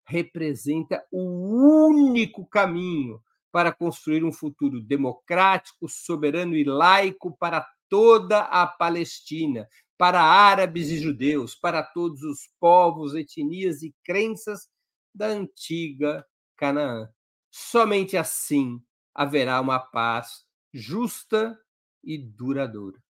representa 0.04 1.06
o 1.12 1.86
único 1.86 2.43
caminho 2.47 3.22
para 3.52 3.72
construir 3.72 4.24
um 4.24 4.34
futuro 4.34 4.82
democrático, 4.82 5.88
soberano 5.88 6.56
e 6.56 6.64
laico 6.64 7.38
para 7.38 7.68
toda 7.90 8.42
a 8.42 8.68
Palestina, 8.68 9.68
para 9.98 10.22
árabes 10.22 10.90
e 10.90 10.98
judeus, 10.98 11.56
para 11.56 11.84
todos 11.84 12.22
os 12.24 12.48
povos, 12.60 13.14
etnias 13.14 13.84
e 13.84 13.94
crenças 14.04 14.70
da 15.14 15.28
antiga 15.28 16.26
Canaã. 16.56 17.10
Somente 17.52 18.16
assim 18.16 18.82
haverá 19.14 19.60
uma 19.60 19.80
paz 19.80 20.46
justa 20.74 21.60
e 22.04 22.18
duradoura. 22.18 23.02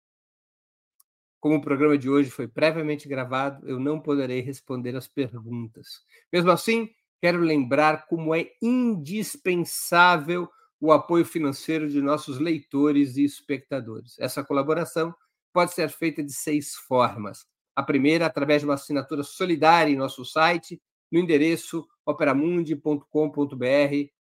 Como 1.40 1.56
o 1.56 1.62
programa 1.62 1.98
de 1.98 2.10
hoje 2.10 2.30
foi 2.30 2.48
previamente 2.48 3.08
gravado, 3.08 3.68
eu 3.68 3.80
não 3.80 4.00
poderei 4.00 4.42
responder 4.42 4.96
as 4.96 5.08
perguntas. 5.08 6.02
Mesmo 6.34 6.52
assim, 6.52 6.90
quero 7.22 7.40
lembrar 7.40 8.08
como 8.08 8.34
é 8.36 8.52
indispensável 8.62 10.50
o 10.80 10.92
apoio 10.92 11.26
financeiro 11.26 11.90
de 11.90 12.02
nossos 12.02 12.40
leitores 12.40 13.18
e 13.18 13.24
espectadores. 13.24 14.18
Essa 14.20 14.44
colaboração 14.44 15.14
pode 15.54 15.74
ser 15.74 15.90
feita 15.90 16.24
de 16.24 16.34
seis 16.34 16.76
formas. 16.76 17.46
A 17.76 17.84
primeira, 17.84 18.26
através 18.26 18.62
de 18.62 18.68
uma 18.68 18.76
assinatura 18.76 19.24
solidária 19.24 19.92
em 19.92 19.98
nosso 19.98 20.24
site, 20.24 20.82
no 21.12 21.20
endereço 21.20 21.88
operamundi.com.br 22.06 23.06